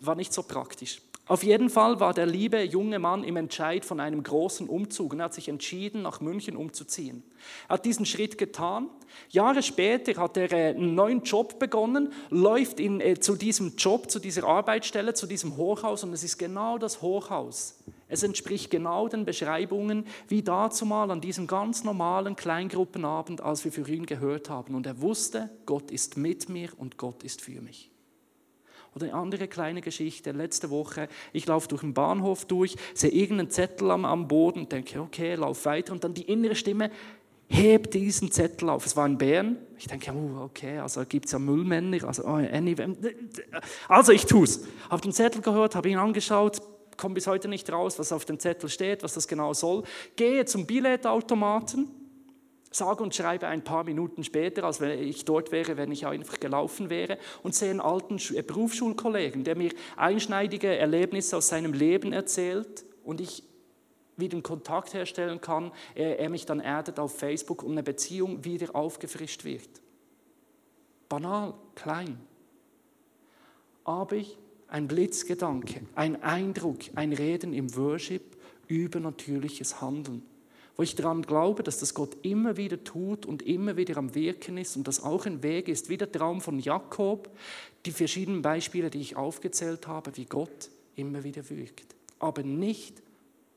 War 0.00 0.14
nicht 0.14 0.32
so 0.32 0.42
praktisch. 0.42 1.00
Auf 1.32 1.44
jeden 1.44 1.70
Fall 1.70 1.98
war 1.98 2.12
der 2.12 2.26
liebe 2.26 2.62
junge 2.62 2.98
Mann 2.98 3.24
im 3.24 3.36
Entscheid 3.36 3.86
von 3.86 4.00
einem 4.00 4.22
großen 4.22 4.68
Umzug 4.68 5.14
und 5.14 5.22
hat 5.22 5.32
sich 5.32 5.48
entschieden, 5.48 6.02
nach 6.02 6.20
München 6.20 6.56
umzuziehen. 6.56 7.22
Er 7.68 7.76
hat 7.76 7.86
diesen 7.86 8.04
Schritt 8.04 8.36
getan. 8.36 8.90
Jahre 9.30 9.62
später 9.62 10.20
hat 10.20 10.36
er 10.36 10.52
äh, 10.52 10.74
einen 10.74 10.94
neuen 10.94 11.22
Job 11.22 11.58
begonnen, 11.58 12.12
läuft 12.28 12.80
in, 12.80 13.00
äh, 13.00 13.18
zu 13.18 13.34
diesem 13.34 13.76
Job, 13.76 14.10
zu 14.10 14.18
dieser 14.18 14.44
Arbeitsstelle, 14.44 15.14
zu 15.14 15.26
diesem 15.26 15.56
Hochhaus 15.56 16.04
und 16.04 16.12
es 16.12 16.22
ist 16.22 16.36
genau 16.36 16.76
das 16.76 17.00
Hochhaus. 17.00 17.78
Es 18.08 18.22
entspricht 18.22 18.70
genau 18.70 19.08
den 19.08 19.24
Beschreibungen 19.24 20.04
wie 20.28 20.42
dazu 20.42 20.84
mal 20.84 21.10
an 21.10 21.22
diesem 21.22 21.46
ganz 21.46 21.82
normalen 21.82 22.36
Kleingruppenabend, 22.36 23.40
als 23.40 23.64
wir 23.64 23.72
für 23.72 23.90
ihn 23.90 24.04
gehört 24.04 24.50
haben. 24.50 24.74
Und 24.74 24.84
er 24.84 25.00
wusste, 25.00 25.48
Gott 25.64 25.90
ist 25.90 26.18
mit 26.18 26.50
mir 26.50 26.68
und 26.76 26.98
Gott 26.98 27.22
ist 27.22 27.40
für 27.40 27.62
mich. 27.62 27.91
Oder 28.94 29.06
eine 29.06 29.14
andere 29.14 29.48
kleine 29.48 29.80
Geschichte, 29.80 30.32
letzte 30.32 30.68
Woche, 30.70 31.08
ich 31.32 31.46
laufe 31.46 31.68
durch 31.68 31.80
den 31.80 31.94
Bahnhof 31.94 32.44
durch, 32.44 32.76
sehe 32.94 33.10
irgendeinen 33.10 33.50
Zettel 33.50 33.90
am, 33.90 34.04
am 34.04 34.28
Boden, 34.28 34.68
denke, 34.68 35.00
okay, 35.00 35.34
lauf 35.34 35.64
weiter 35.64 35.92
und 35.92 36.04
dann 36.04 36.12
die 36.12 36.22
innere 36.22 36.54
Stimme, 36.54 36.90
hebt 37.48 37.94
diesen 37.94 38.30
Zettel 38.30 38.68
auf. 38.68 38.86
Es 38.86 38.96
war 38.96 39.06
in 39.06 39.18
Bern. 39.18 39.56
Ich 39.78 39.86
denke, 39.86 40.12
oh, 40.12 40.44
okay, 40.44 40.78
also 40.78 41.04
gibt 41.06 41.26
es 41.26 41.32
ja 41.32 41.38
Müllmänner. 41.38 42.04
Also, 42.04 42.24
oh, 42.24 42.34
anyway. 42.34 42.94
also 43.88 44.12
ich 44.12 44.26
tue 44.26 44.44
es. 44.44 44.64
Habe 44.90 45.02
den 45.02 45.12
Zettel 45.12 45.42
gehört, 45.42 45.74
habe 45.74 45.88
ihn 45.88 45.98
angeschaut, 45.98 46.60
komme 46.96 47.14
bis 47.14 47.26
heute 47.26 47.48
nicht 47.48 47.70
raus, 47.70 47.98
was 47.98 48.12
auf 48.12 48.24
dem 48.24 48.38
Zettel 48.38 48.68
steht, 48.68 49.02
was 49.02 49.14
das 49.14 49.28
genau 49.28 49.52
soll. 49.54 49.84
Gehe 50.16 50.44
zum 50.44 50.66
Billetautomaten, 50.66 51.88
sage 52.72 53.02
und 53.02 53.14
schreibe 53.14 53.46
ein 53.46 53.62
paar 53.62 53.84
Minuten 53.84 54.24
später, 54.24 54.64
als 54.64 54.80
wenn 54.80 54.98
ich 55.02 55.24
dort 55.24 55.52
wäre, 55.52 55.76
wenn 55.76 55.92
ich 55.92 56.06
einfach 56.06 56.40
gelaufen 56.40 56.90
wäre, 56.90 57.18
und 57.42 57.54
sehe 57.54 57.70
einen 57.70 57.80
alten 57.80 58.18
äh, 58.34 58.42
Berufsschulkollegen, 58.42 59.44
der 59.44 59.56
mir 59.56 59.72
einschneidige 59.96 60.76
Erlebnisse 60.76 61.36
aus 61.36 61.48
seinem 61.48 61.72
Leben 61.72 62.12
erzählt 62.12 62.84
und 63.04 63.20
ich 63.20 63.44
wieder 64.16 64.34
einen 64.34 64.42
Kontakt 64.42 64.94
herstellen 64.94 65.40
kann, 65.40 65.72
er, 65.94 66.18
er 66.18 66.28
mich 66.28 66.46
dann 66.46 66.60
erdet 66.60 66.98
auf 66.98 67.18
Facebook 67.18 67.62
und 67.62 67.72
eine 67.72 67.82
Beziehung 67.82 68.44
wieder 68.44 68.74
aufgefrischt 68.74 69.44
wird. 69.44 69.68
Banal, 71.08 71.54
klein. 71.74 72.18
Aber 73.84 74.16
ich 74.16 74.38
ein 74.68 74.88
Blitzgedanke, 74.88 75.82
ein 75.94 76.22
Eindruck, 76.22 76.78
ein 76.94 77.12
Reden 77.12 77.52
im 77.52 77.76
Worship, 77.76 78.36
übernatürliches 78.68 79.82
Handeln 79.82 80.22
wo 80.76 80.82
ich 80.82 80.94
daran 80.94 81.22
glaube, 81.22 81.62
dass 81.62 81.78
das 81.78 81.94
Gott 81.94 82.16
immer 82.22 82.56
wieder 82.56 82.82
tut 82.82 83.26
und 83.26 83.42
immer 83.42 83.76
wieder 83.76 83.96
am 83.96 84.14
Wirken 84.14 84.56
ist 84.56 84.76
und 84.76 84.88
das 84.88 85.02
auch 85.02 85.26
ein 85.26 85.42
Weg 85.42 85.68
ist, 85.68 85.88
wie 85.88 85.98
der 85.98 86.10
Traum 86.10 86.40
von 86.40 86.58
Jakob, 86.58 87.30
die 87.84 87.92
verschiedenen 87.92 88.42
Beispiele, 88.42 88.90
die 88.90 89.00
ich 89.00 89.16
aufgezählt 89.16 89.86
habe, 89.86 90.16
wie 90.16 90.24
Gott 90.24 90.70
immer 90.96 91.24
wieder 91.24 91.48
wirkt. 91.50 91.94
Aber 92.18 92.42
nicht 92.42 93.02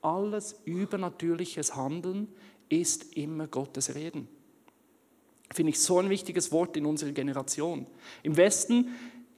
alles 0.01 0.60
übernatürliches 0.65 1.75
Handeln 1.75 2.28
ist 2.69 3.15
immer 3.15 3.47
Gottes 3.47 3.95
Reden. 3.95 4.28
Finde 5.54 5.71
ich 5.71 5.80
so 5.80 5.99
ein 5.99 6.10
wichtiges 6.10 6.51
Wort 6.51 6.75
in 6.75 6.86
unserer 6.86 7.12
Generation. 7.12 7.86
Im 8.23 8.36
Westen 8.36 8.89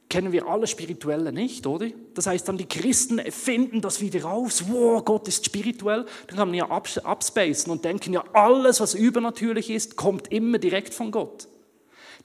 kennen 0.10 0.32
wir 0.32 0.48
alle 0.48 0.67
Spirituelle 0.67 1.32
nicht, 1.32 1.67
oder? 1.67 1.88
Das 2.13 2.28
heißt, 2.28 2.48
dann 2.48 2.58
die 2.58 2.67
Christen 2.67 3.20
finden 3.32 3.82
das 3.82 4.02
wieder 4.02 4.24
raus, 4.24 4.65
wow, 4.67 5.04
Gott 5.04 5.28
ist 5.28 5.46
spirituell, 5.46 6.06
dann 6.28 6.38
kann 6.38 6.48
man 6.50 6.56
ja 6.56 6.70
abspacen 6.70 7.72
und 7.72 7.84
denken, 7.84 8.13
ja, 8.13 8.24
alles, 8.34 8.80
was 8.80 8.93
übernatürlich 8.93 9.70
ist, 9.70 9.96
kommt 9.96 10.32
immer 10.32 10.60
direkt 10.60 10.93
von 10.93 11.12
Gott. 11.12 11.48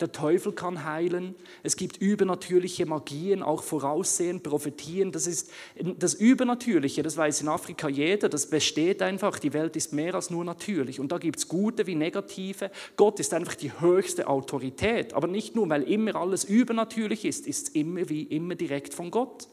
Der 0.00 0.12
Teufel 0.12 0.52
kann 0.52 0.84
heilen. 0.84 1.34
Es 1.62 1.76
gibt 1.76 1.98
übernatürliche 1.98 2.86
Magien, 2.86 3.42
auch 3.42 3.62
Voraussehen, 3.62 4.42
Prophetien. 4.42 5.12
Das 5.12 5.26
ist 5.26 5.50
das 5.76 6.14
Übernatürliche, 6.14 7.02
das 7.02 7.16
weiß 7.16 7.42
in 7.42 7.48
Afrika 7.48 7.88
jeder, 7.88 8.28
das 8.28 8.48
besteht 8.48 9.02
einfach. 9.02 9.38
Die 9.38 9.52
Welt 9.52 9.76
ist 9.76 9.92
mehr 9.92 10.14
als 10.14 10.30
nur 10.30 10.44
natürlich. 10.44 11.00
Und 11.00 11.12
da 11.12 11.18
gibt 11.18 11.38
es 11.38 11.48
gute 11.48 11.86
wie 11.86 11.94
negative. 11.94 12.70
Gott 12.96 13.20
ist 13.20 13.34
einfach 13.34 13.54
die 13.54 13.80
höchste 13.80 14.28
Autorität. 14.28 15.14
Aber 15.14 15.26
nicht 15.26 15.54
nur, 15.54 15.68
weil 15.68 15.82
immer 15.82 16.16
alles 16.16 16.44
übernatürlich 16.44 17.24
ist, 17.24 17.46
ist 17.46 17.68
es 17.68 17.74
immer 17.74 18.08
wie 18.08 18.22
immer 18.22 18.54
direkt 18.54 18.94
von 18.94 19.10
Gott. 19.10 19.48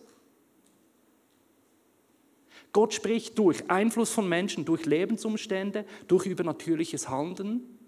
Gott 2.72 2.94
spricht 2.94 3.38
durch 3.40 3.70
Einfluss 3.70 4.12
von 4.12 4.30
Menschen, 4.30 4.66
durch 4.66 4.86
Lebensumstände, 4.86 5.86
durch 6.08 6.26
übernatürliches 6.26 7.10
Handeln. 7.10 7.79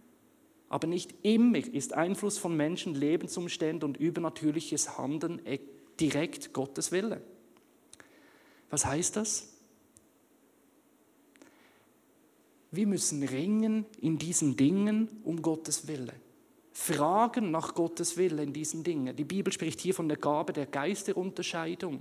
Aber 0.71 0.87
nicht 0.87 1.13
immer 1.21 1.57
ist 1.57 1.91
Einfluss 1.91 2.37
von 2.37 2.55
Menschen, 2.55 2.95
Lebensumstände 2.95 3.85
und 3.85 3.97
übernatürliches 3.97 4.97
Handeln 4.97 5.45
e- 5.45 5.59
direkt 5.99 6.53
Gottes 6.53 6.93
Wille. 6.93 7.21
Was 8.69 8.85
heißt 8.85 9.17
das? 9.17 9.49
Wir 12.71 12.87
müssen 12.87 13.21
ringen 13.21 13.85
in 13.99 14.17
diesen 14.17 14.55
Dingen 14.55 15.09
um 15.25 15.41
Gottes 15.41 15.89
Wille. 15.89 16.13
Fragen 16.71 17.51
nach 17.51 17.75
Gottes 17.75 18.15
Wille 18.15 18.41
in 18.41 18.53
diesen 18.53 18.85
Dingen. 18.85 19.13
Die 19.13 19.25
Bibel 19.25 19.51
spricht 19.51 19.81
hier 19.81 19.93
von 19.93 20.07
der 20.07 20.19
Gabe 20.19 20.53
der 20.53 20.67
Geisterunterscheidung. 20.67 21.99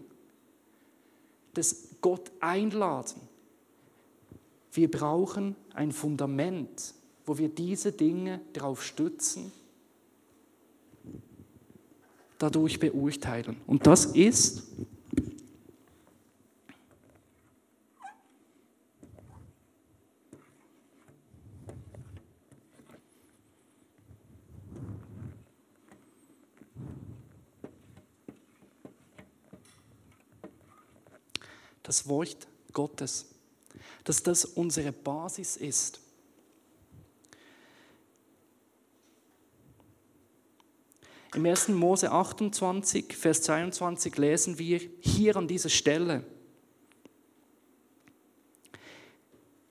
Das 1.55 1.89
Gott 2.01 2.31
einladen. 2.39 3.21
Wir 4.71 4.89
brauchen 4.89 5.57
ein 5.75 5.91
Fundament 5.91 6.95
wo 7.27 7.39
wir 7.39 7.49
diese 7.49 7.93
Dinge 7.93 8.41
darauf 8.53 8.83
stützen, 8.83 9.53
dadurch 12.39 12.81
beurteilen. 12.81 13.57
Und 13.67 13.87
das 13.87 14.07
ist 14.07 14.63
das 31.91 32.09
Wort 32.09 32.47
Gottes, 32.73 33.27
dass 34.05 34.23
das 34.23 34.45
unsere 34.45 34.93
Basis 34.93 35.57
ist. 35.57 36.01
Im 41.35 41.47
1. 41.47 41.69
Mose 41.69 42.11
28, 42.11 43.17
Vers 43.17 43.43
22 43.43 44.17
lesen 44.17 44.59
wir 44.59 44.81
hier 45.01 45.37
an 45.37 45.47
dieser 45.47 45.69
Stelle, 45.69 46.25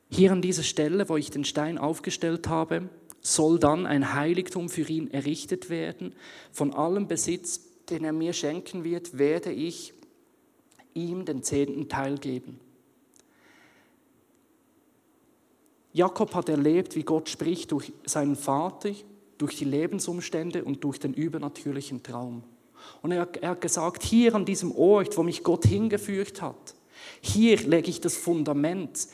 hier 0.10 0.32
an 0.32 0.42
dieser 0.42 0.64
Stelle, 0.64 1.08
wo 1.08 1.18
ich 1.18 1.32
den 1.32 1.44
Stein 1.46 1.78
aufgestellt 1.78 2.48
habe, 2.48 2.90
soll 3.22 3.60
dann 3.60 3.86
ein 3.86 4.14
Heiligtum 4.14 4.70
für 4.70 4.82
ihn 4.90 5.12
errichtet 5.12 5.70
werden. 5.70 6.16
Von 6.52 6.74
allem 6.74 7.08
Besitz, 7.08 7.62
den 7.90 8.04
er 8.04 8.14
mir 8.14 8.34
schenken 8.34 8.84
wird, 8.84 9.18
werde 9.18 9.52
ich 9.52 9.94
ihm 10.94 11.26
den 11.26 11.44
zehnten 11.44 11.90
Teil 11.90 12.18
geben. 12.18 12.60
Jakob 15.92 16.34
hat 16.34 16.50
erlebt, 16.50 16.96
wie 16.96 17.04
Gott 17.04 17.30
spricht 17.30 17.72
durch 17.72 17.92
seinen 18.06 18.36
Vater 18.36 18.92
durch 19.40 19.56
die 19.56 19.66
Lebensumstände 19.66 20.64
und 20.64 20.84
durch 20.84 21.00
den 21.00 21.16
übernatürlichen 21.16 22.04
Traum. 22.04 22.44
Und 23.02 23.12
er, 23.12 23.28
er 23.42 23.50
hat 23.52 23.62
gesagt, 23.62 24.04
hier 24.04 24.36
an 24.36 24.46
diesem 24.46 24.72
Ort, 24.72 25.18
wo 25.18 25.24
mich 25.24 25.44
Gott 25.44 25.66
hingeführt 25.66 26.42
hat, 26.42 26.76
hier 27.22 27.58
lege 27.58 27.90
ich 27.90 28.02
das 28.02 28.16
Fundament. 28.16 29.08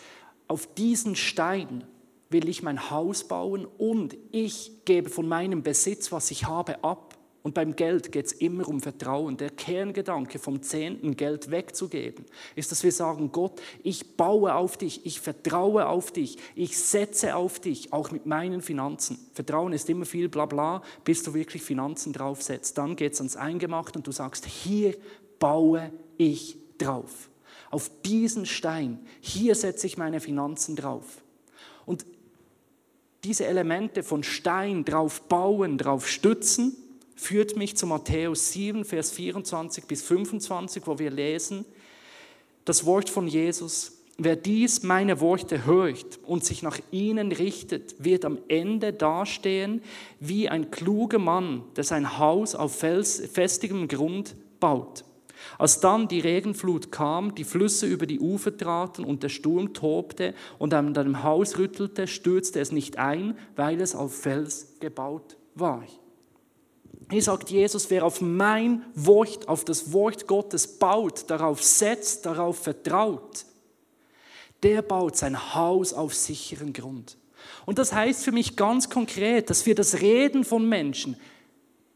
Auf 0.48 0.68
diesen 0.76 1.16
Stein 1.16 1.84
will 2.30 2.50
ich 2.50 2.64
mein 2.64 2.90
Haus 2.90 3.24
bauen 3.24 3.66
und 3.78 4.18
ich 4.32 4.72
gebe 4.86 5.10
von 5.10 5.28
meinem 5.28 5.64
Besitz, 5.64 6.12
was 6.12 6.32
ich 6.32 6.46
habe, 6.46 6.84
ab. 6.84 7.15
Und 7.46 7.54
beim 7.54 7.76
Geld 7.76 8.12
geht 8.12 8.26
es 8.26 8.32
immer 8.32 8.68
um 8.68 8.82
Vertrauen. 8.82 9.38
Der 9.38 9.52
Kerngedanke 9.52 10.40
vom 10.40 10.64
Zehnten 10.64 11.16
Geld 11.16 11.52
wegzugeben, 11.52 12.26
ist, 12.56 12.72
dass 12.72 12.84
wir 12.84 12.92
sagen, 12.92 13.32
Gott, 13.32 13.62
ich 13.84 14.18
baue 14.18 14.56
auf 14.56 14.78
dich, 14.78 15.06
ich 15.06 15.20
vertraue 15.20 15.86
auf 15.86 16.12
dich, 16.12 16.40
ich 16.56 16.76
setze 16.76 17.36
auf 17.36 17.60
dich, 17.60 17.94
auch 17.94 18.10
mit 18.10 18.26
meinen 18.26 18.64
Finanzen. 18.64 19.20
Vertrauen 19.32 19.74
ist 19.74 19.88
immer 19.92 20.06
viel 20.06 20.28
bla 20.28 20.48
bla, 20.48 20.82
bis 21.04 21.22
du 21.22 21.36
wirklich 21.36 21.62
Finanzen 21.62 22.14
draufsetzt. 22.14 22.80
Dann 22.80 22.96
geht 22.96 23.14
es 23.14 23.20
ans 23.20 23.36
Eingemachte 23.36 24.00
und 24.00 24.08
du 24.08 24.12
sagst, 24.12 24.48
hier 24.48 24.96
baue 25.38 25.92
ich 26.18 26.58
drauf. 26.80 27.30
Auf 27.70 27.92
diesen 28.04 28.48
Stein, 28.48 29.06
hier 29.22 29.54
setze 29.54 29.86
ich 29.86 30.00
meine 30.00 30.20
Finanzen 30.20 30.76
drauf. 30.76 31.22
Und 31.86 32.08
diese 33.24 33.46
Elemente 33.46 34.02
von 34.02 34.24
Stein 34.24 34.84
drauf 34.84 35.22
bauen, 35.22 35.78
drauf 35.78 36.08
stützen, 36.08 36.76
führt 37.16 37.56
mich 37.56 37.78
zu 37.78 37.88
Matthäus 37.88 38.52
7, 38.52 38.86
Vers 38.86 39.12
24 39.12 39.86
bis 39.86 40.02
25, 40.04 40.86
wo 40.86 41.00
wir 41.00 41.12
lesen, 41.12 41.66
das 42.66 42.86
Wort 42.86 43.10
von 43.10 43.28
Jesus. 43.28 43.94
Wer 44.18 44.36
dies 44.38 44.84
meine 44.84 45.20
Worte 45.20 45.66
hört 45.66 46.20
und 46.24 46.46
sich 46.46 46.64
nach 46.64 46.80
ihnen 46.92 47.32
richtet, 47.34 47.96
wird 48.04 48.24
am 48.24 48.40
Ende 48.48 48.94
dastehen 48.94 49.82
wie 50.20 50.48
ein 50.48 50.72
kluger 50.72 51.20
Mann, 51.20 51.64
der 51.76 51.84
sein 51.84 52.18
Haus 52.18 52.56
auf 52.56 52.78
festigem 52.78 53.88
Grund 53.90 54.36
baut. 54.60 55.04
Als 55.58 55.82
dann 55.82 56.08
die 56.08 56.22
Regenflut 56.22 56.92
kam, 56.94 57.36
die 57.36 57.44
Flüsse 57.44 57.88
über 57.88 58.06
die 58.06 58.22
Ufer 58.22 58.56
traten 58.56 59.04
und 59.04 59.22
der 59.22 59.30
Sturm 59.30 59.74
tobte 59.74 60.34
und 60.60 60.74
an 60.74 60.94
dem 60.94 61.24
Haus 61.24 61.58
rüttelte, 61.58 62.08
stürzte 62.08 62.62
es 62.62 62.72
nicht 62.72 62.98
ein, 62.98 63.38
weil 63.56 63.82
es 63.82 63.96
auf 63.96 64.16
Fels 64.16 64.78
gebaut 64.80 65.38
war. 65.56 65.84
Hier 67.10 67.22
sagt 67.22 67.50
Jesus, 67.52 67.90
wer 67.90 68.04
auf 68.04 68.22
mein 68.22 68.84
Wort, 68.96 69.48
auf 69.48 69.64
das 69.64 69.94
Wort 69.94 70.28
Gottes 70.28 70.80
baut, 70.80 71.30
darauf 71.30 71.64
setzt, 71.64 72.26
darauf 72.26 72.58
vertraut, 72.58 73.46
der 74.64 74.82
baut 74.82 75.16
sein 75.16 75.54
Haus 75.54 75.94
auf 75.94 76.16
sicheren 76.16 76.74
Grund. 76.74 77.18
Und 77.66 77.78
das 77.78 77.94
heißt 77.94 78.24
für 78.24 78.32
mich 78.32 78.56
ganz 78.56 78.90
konkret, 78.90 79.50
dass 79.50 79.66
wir 79.66 79.76
das 79.76 80.02
Reden 80.02 80.44
von 80.44 80.68
Menschen 80.68 81.16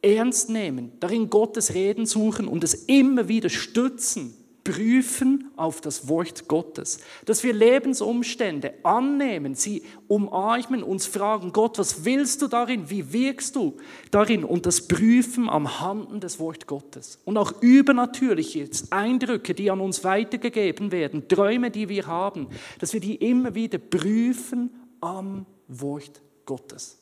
ernst 0.02 0.50
nehmen, 0.50 0.92
darin 1.00 1.30
Gottes 1.30 1.74
Reden 1.74 2.06
suchen 2.06 2.48
und 2.48 2.64
es 2.64 2.74
immer 2.74 3.28
wieder 3.28 3.50
stützen, 3.50 4.36
prüfen 4.70 5.50
auf 5.56 5.82
das 5.82 6.08
Wort 6.08 6.48
Gottes. 6.48 7.00
Dass 7.26 7.44
wir 7.44 7.54
Lebensumstände 7.54 8.74
annehmen, 8.84 9.56
sie 9.56 9.84
umarmen, 10.08 10.84
uns 10.84 11.08
fragen, 11.08 11.52
Gott, 11.52 11.80
was 11.80 12.06
willst 12.06 12.42
du 12.42 12.48
darin? 12.48 12.90
Wie 12.90 13.12
wirkst 13.12 13.56
du 13.56 13.78
darin? 14.12 14.44
Und 14.44 14.66
das 14.66 14.88
prüfen 14.88 15.50
am 15.50 15.80
Handen 15.80 16.20
des 16.20 16.40
Wort 16.40 16.68
Gottes. 16.68 17.20
Und 17.26 17.38
auch 17.38 17.62
übernatürlich 17.62 18.54
jetzt 18.54 18.94
Eindrücke, 18.94 19.56
die 19.56 19.72
an 19.72 19.82
uns 19.82 20.04
weitergegeben 20.04 20.92
werden, 20.92 21.28
Träume, 21.28 21.72
die 21.72 21.90
wir 21.90 22.06
haben, 22.06 22.48
dass 22.80 22.94
wir 22.94 23.00
die 23.00 23.16
immer 23.16 23.56
wieder 23.56 23.80
prüfen 23.80 24.70
am 25.02 25.46
Wort 25.68 26.22
Gottes. 26.46 26.98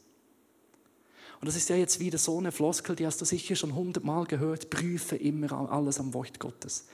Und 1.40 1.48
das 1.48 1.56
ist 1.56 1.70
ja 1.70 1.76
jetzt 1.76 2.00
wieder 2.00 2.18
so 2.18 2.40
eine 2.40 2.52
Floskel, 2.52 2.96
die 2.96 3.06
hast 3.06 3.22
du 3.22 3.26
sicher 3.26 3.56
schon 3.56 3.76
hundertmal 3.76 4.26
gehört, 4.26 4.70
prüfe 4.70 5.16
immer 5.16 5.72
alles 5.72 6.00
am 6.00 6.14
Wort 6.14 6.40
Gottes. 6.40 6.88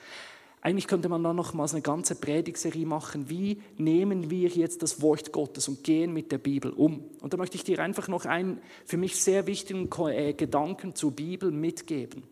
Eigentlich 0.63 0.87
könnte 0.87 1.09
man 1.09 1.21
da 1.21 1.33
nochmals 1.33 1.73
eine 1.73 1.81
ganze 1.81 2.15
Predigserie 2.15 2.85
machen, 2.85 3.29
wie 3.29 3.61
nehmen 3.77 4.29
wir 4.29 4.47
jetzt 4.47 4.81
das 4.81 5.01
Wort 5.01 5.33
Gottes 5.33 5.67
und 5.67 5.83
gehen 5.83 6.13
mit 6.13 6.31
der 6.31 6.37
Bibel 6.37 6.71
um. 6.71 7.03
Und 7.19 7.33
da 7.33 7.37
möchte 7.37 7.57
ich 7.57 7.65
dir 7.65 7.79
einfach 7.79 8.07
noch 8.07 8.23
einen 8.23 8.61
für 8.85 8.95
mich 8.95 9.21
sehr 9.21 9.45
wichtigen 9.45 9.89
äh, 10.07 10.31
Gedanken 10.31 10.95
zur 10.95 11.11
Bibel 11.11 11.51
mitgeben. 11.51 12.23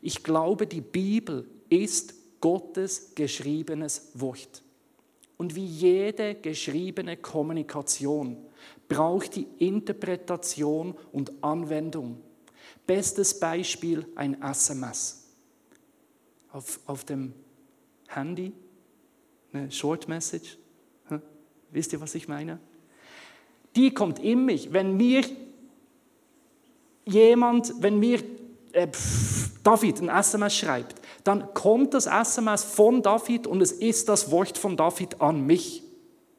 Ich 0.00 0.22
glaube, 0.22 0.66
die 0.66 0.80
Bibel 0.80 1.46
ist 1.68 2.14
Gottes 2.40 3.14
geschriebenes 3.14 4.12
Wort. 4.14 4.62
Und 5.36 5.54
wie 5.54 5.66
jede 5.66 6.36
geschriebene 6.36 7.18
Kommunikation 7.18 8.38
braucht 8.88 9.36
die 9.36 9.46
Interpretation 9.58 10.94
und 11.12 11.32
Anwendung. 11.42 12.22
Bestes 12.86 13.38
Beispiel 13.38 14.06
ein 14.14 14.40
SMS. 14.40 15.28
Auf, 16.50 16.80
auf 16.86 17.04
dem 17.04 17.34
Handy, 18.08 18.52
eine 19.52 19.70
Short 19.70 20.08
Message. 20.08 20.58
Wisst 21.70 21.92
ihr, 21.92 22.00
was 22.00 22.14
ich 22.14 22.28
meine? 22.28 22.58
Die 23.74 23.92
kommt 23.92 24.20
in 24.20 24.44
mich. 24.44 24.72
Wenn 24.72 24.96
mir 24.96 25.24
jemand, 27.04 27.74
wenn 27.80 27.98
mir 27.98 28.22
äh, 28.72 28.86
David 29.64 30.00
ein 30.00 30.08
SMS 30.08 30.56
schreibt, 30.56 31.00
dann 31.24 31.52
kommt 31.54 31.94
das 31.94 32.06
SMS 32.06 32.62
von 32.62 33.02
David 33.02 33.46
und 33.46 33.60
es 33.60 33.72
ist 33.72 34.08
das 34.08 34.30
Wort 34.30 34.56
von 34.56 34.76
David 34.76 35.20
an 35.20 35.44
mich. 35.46 35.82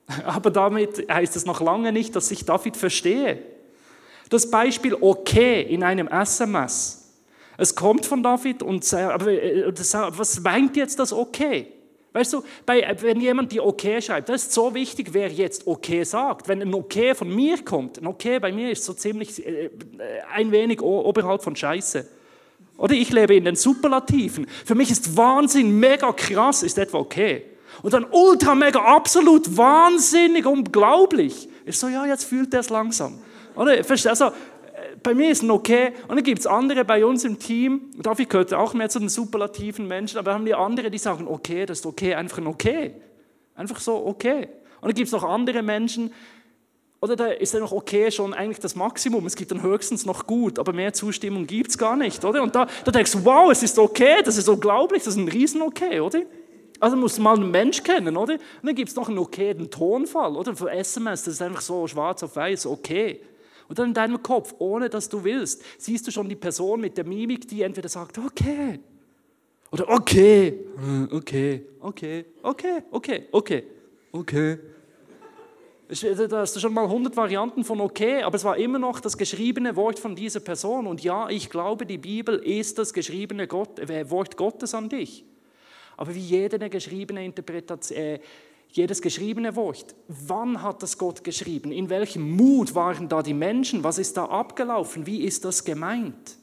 Aber 0.25 0.51
damit 0.51 1.09
heißt 1.11 1.35
es 1.35 1.45
noch 1.45 1.61
lange 1.61 1.91
nicht, 1.91 2.15
dass 2.15 2.31
ich 2.31 2.45
David 2.45 2.77
verstehe. 2.77 3.43
Das 4.29 4.49
Beispiel 4.49 4.95
okay 4.99 5.61
in 5.61 5.83
einem 5.83 6.07
SMS. 6.07 7.04
Es 7.57 7.75
kommt 7.75 8.05
von 8.05 8.21
David 8.21 8.63
und 8.63 8.83
sagt, 8.83 9.25
äh, 9.27 9.71
was 10.17 10.39
meint 10.41 10.75
jetzt 10.75 10.99
das 10.99 11.13
okay? 11.13 11.71
Weißt 12.15 12.31
du, 12.31 12.43
wenn 12.65 13.19
jemand 13.19 13.51
die 13.51 13.59
okay 13.59 14.01
schreibt, 14.01 14.29
das 14.29 14.43
ist 14.43 14.53
so 14.53 14.73
wichtig, 14.73 15.09
wer 15.11 15.29
jetzt 15.29 15.67
okay 15.67 16.05
sagt. 16.05 16.47
Wenn 16.47 16.61
ein 16.61 16.73
okay 16.73 17.13
von 17.13 17.33
mir 17.33 17.61
kommt, 17.63 17.97
ein 17.97 18.07
okay 18.07 18.39
bei 18.39 18.53
mir 18.53 18.71
ist 18.71 18.85
so 18.85 18.93
ziemlich 18.93 19.45
äh, 19.45 19.69
ein 20.33 20.49
wenig 20.51 20.81
oberhalb 20.81 21.43
von 21.43 21.55
Scheiße. 21.57 22.07
Oder 22.77 22.93
ich 22.93 23.11
lebe 23.11 23.35
in 23.35 23.43
den 23.43 23.55
Superlativen. 23.55 24.47
Für 24.65 24.75
mich 24.75 24.91
ist 24.91 25.17
Wahnsinn, 25.17 25.77
mega 25.77 26.11
krass, 26.13 26.63
ist 26.63 26.77
etwa 26.77 26.99
okay. 26.99 27.43
Und 27.81 27.93
dann 27.93 28.05
ultra 28.09 28.55
mega 28.55 28.79
absolut 28.79 29.57
wahnsinnig 29.57 30.45
unglaublich. 30.45 31.49
Ist 31.65 31.79
so, 31.79 31.87
ja, 31.87 32.05
jetzt 32.05 32.23
fühlt 32.23 32.53
er 32.53 32.61
es 32.61 32.69
langsam. 32.69 33.19
Oder? 33.55 33.77
Also, 33.89 34.31
bei 35.05 35.13
mir 35.13 35.29
ist 35.29 35.43
ein 35.43 35.51
okay. 35.51 35.93
Und 36.07 36.15
dann 36.15 36.23
gibt 36.23 36.39
es 36.39 36.47
andere 36.47 36.83
bei 36.83 37.05
uns 37.05 37.23
im 37.23 37.37
Team, 37.37 37.91
David 38.01 38.27
gehört 38.27 38.53
auch 38.53 38.73
mehr 38.73 38.89
zu 38.89 38.99
den 38.99 39.07
superlativen 39.07 39.87
Menschen, 39.87 40.17
aber 40.17 40.33
haben 40.33 40.45
wir 40.45 40.57
andere, 40.57 40.89
die 40.89 40.97
sagen, 40.97 41.27
okay, 41.27 41.65
das 41.65 41.79
ist 41.79 41.85
okay, 41.85 42.15
einfach 42.15 42.39
ein 42.39 42.47
okay. 42.47 42.95
Einfach 43.53 43.79
so 43.79 44.05
okay. 44.07 44.49
Und 44.81 44.89
dann 44.89 44.95
gibt 44.95 45.05
es 45.05 45.13
noch 45.13 45.23
andere 45.23 45.61
Menschen, 45.61 46.11
oder 47.01 47.15
da 47.15 47.27
ist 47.27 47.53
ja 47.53 47.59
noch 47.59 47.71
okay 47.71 48.09
schon 48.09 48.33
eigentlich 48.33 48.57
das 48.57 48.75
Maximum. 48.75 49.27
Es 49.27 49.35
gibt 49.35 49.51
dann 49.51 49.61
höchstens 49.61 50.07
noch 50.07 50.25
gut, 50.25 50.57
aber 50.57 50.73
mehr 50.73 50.91
Zustimmung 50.91 51.45
gibt 51.45 51.69
es 51.69 51.77
gar 51.77 51.95
nicht, 51.95 52.25
oder? 52.25 52.41
Und 52.41 52.55
da, 52.55 52.67
da 52.83 52.91
denkst 52.91 53.11
du, 53.11 53.23
wow, 53.23 53.51
es 53.51 53.61
ist 53.61 53.77
okay, 53.77 54.23
das 54.23 54.37
ist 54.37 54.49
unglaublich, 54.49 55.03
das 55.03 55.13
ist 55.13 55.19
ein 55.19 55.27
Riesen-Okay, 55.27 55.99
oder? 55.99 56.21
Also 56.79 56.97
musst 56.97 57.19
du 57.19 57.21
mal 57.21 57.35
einen 57.35 57.51
Mensch 57.51 57.83
kennen, 57.83 58.17
oder? 58.17 58.33
Und 58.33 58.41
dann 58.63 58.73
gibt 58.73 58.89
es 58.89 58.95
noch 58.95 59.07
einen 59.07 59.19
okayen 59.19 59.69
Tonfall, 59.69 60.35
oder? 60.35 60.55
Für 60.55 60.71
SMS, 60.71 61.25
das 61.25 61.35
ist 61.35 61.41
einfach 61.43 61.61
so 61.61 61.85
schwarz 61.85 62.23
auf 62.23 62.35
weiß, 62.35 62.65
okay. 62.65 63.21
Und 63.67 63.79
dann 63.79 63.89
in 63.89 63.93
deinem 63.93 64.21
Kopf, 64.21 64.53
ohne 64.59 64.89
dass 64.89 65.09
du 65.09 65.23
willst, 65.23 65.63
siehst 65.77 66.05
du 66.07 66.11
schon 66.11 66.29
die 66.29 66.35
Person 66.35 66.81
mit 66.81 66.97
der 66.97 67.05
Mimik, 67.05 67.47
die 67.47 67.63
entweder 67.63 67.89
sagt, 67.89 68.17
okay, 68.17 68.79
oder 69.71 69.89
okay, 69.89 70.59
okay, 71.11 71.65
okay, 71.81 72.25
okay, 72.41 72.83
okay, 72.91 73.27
okay, 73.31 73.63
okay. 74.11 74.59
Da 75.89 76.39
hast 76.39 76.55
du 76.55 76.59
schon 76.59 76.73
mal 76.73 76.85
100 76.85 77.15
Varianten 77.15 77.63
von 77.63 77.79
okay, 77.81 78.23
aber 78.23 78.35
es 78.37 78.43
war 78.43 78.57
immer 78.57 78.79
noch 78.79 78.99
das 78.99 79.17
geschriebene 79.17 79.75
Wort 79.75 79.99
von 79.99 80.15
dieser 80.15 80.39
Person. 80.39 80.87
Und 80.87 81.03
ja, 81.03 81.29
ich 81.29 81.49
glaube, 81.49 81.85
die 81.85 81.97
Bibel 81.97 82.37
ist 82.37 82.77
das 82.79 82.93
geschriebene 82.93 83.47
Gott, 83.47 83.77
äh, 83.79 84.09
Wort 84.09 84.37
Gottes 84.37 84.73
an 84.73 84.89
dich. 84.89 85.25
Aber 85.97 86.15
wie 86.15 86.19
jede 86.19 86.57
geschriebene 86.69 87.23
Interpretation, 87.23 87.97
äh, 87.97 88.19
jedes 88.75 89.01
geschriebene 89.01 89.55
Wort. 89.55 89.95
Wann 90.07 90.61
hat 90.61 90.83
das 90.83 90.97
Gott 90.97 91.23
geschrieben? 91.23 91.71
In 91.71 91.89
welchem 91.89 92.35
Mut 92.35 92.75
waren 92.75 93.07
da 93.07 93.23
die 93.23 93.33
Menschen? 93.33 93.83
Was 93.83 93.97
ist 93.97 94.17
da 94.17 94.25
abgelaufen? 94.25 95.05
Wie 95.05 95.23
ist 95.23 95.45
das 95.45 95.63
gemeint? 95.63 96.37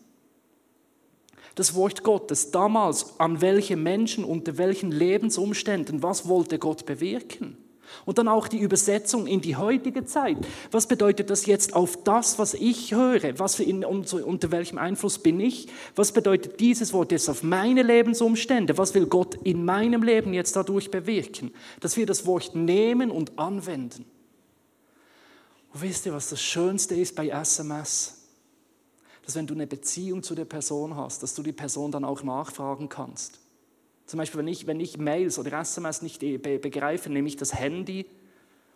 Das 1.54 1.74
Wort 1.74 2.02
Gottes 2.02 2.50
damals, 2.50 3.20
an 3.20 3.42
welche 3.42 3.76
Menschen, 3.76 4.24
unter 4.24 4.56
welchen 4.56 4.90
Lebensumständen, 4.90 6.02
was 6.02 6.26
wollte 6.26 6.58
Gott 6.58 6.86
bewirken? 6.86 7.58
Und 8.04 8.18
dann 8.18 8.28
auch 8.28 8.48
die 8.48 8.58
Übersetzung 8.58 9.26
in 9.26 9.40
die 9.40 9.56
heutige 9.56 10.04
Zeit. 10.04 10.38
Was 10.70 10.86
bedeutet 10.86 11.30
das 11.30 11.46
jetzt 11.46 11.74
auf 11.74 12.02
das, 12.04 12.38
was 12.38 12.54
ich 12.54 12.94
höre? 12.94 13.38
Was 13.38 13.60
in, 13.60 13.84
unter 13.84 14.50
welchem 14.50 14.78
Einfluss 14.78 15.18
bin 15.18 15.40
ich? 15.40 15.68
Was 15.94 16.12
bedeutet 16.12 16.60
dieses 16.60 16.92
Wort 16.92 17.12
jetzt 17.12 17.28
auf 17.28 17.42
meine 17.42 17.82
Lebensumstände? 17.82 18.78
Was 18.78 18.94
will 18.94 19.06
Gott 19.06 19.34
in 19.44 19.64
meinem 19.64 20.02
Leben 20.02 20.34
jetzt 20.34 20.56
dadurch 20.56 20.90
bewirken? 20.90 21.52
Dass 21.80 21.96
wir 21.96 22.06
das 22.06 22.26
Wort 22.26 22.54
nehmen 22.54 23.10
und 23.10 23.38
anwenden. 23.38 24.04
Und 25.72 25.82
wisst 25.82 26.06
ihr, 26.06 26.12
was 26.12 26.28
das 26.28 26.42
Schönste 26.42 26.94
ist 26.94 27.14
bei 27.14 27.28
SMS? 27.28 28.18
Dass 29.24 29.34
wenn 29.34 29.46
du 29.46 29.54
eine 29.54 29.66
Beziehung 29.66 30.22
zu 30.22 30.34
der 30.34 30.44
Person 30.44 30.96
hast, 30.96 31.22
dass 31.22 31.34
du 31.34 31.42
die 31.42 31.52
Person 31.52 31.92
dann 31.92 32.04
auch 32.04 32.22
nachfragen 32.22 32.88
kannst. 32.88 33.41
Zum 34.06 34.18
Beispiel, 34.18 34.40
wenn 34.40 34.48
ich, 34.48 34.66
wenn 34.66 34.80
ich 34.80 34.98
Mails 34.98 35.38
oder 35.38 35.58
SMS 35.60 36.02
nicht 36.02 36.20
begreife, 36.20 37.10
nehme 37.10 37.28
ich 37.28 37.36
das 37.36 37.54
Handy 37.54 38.06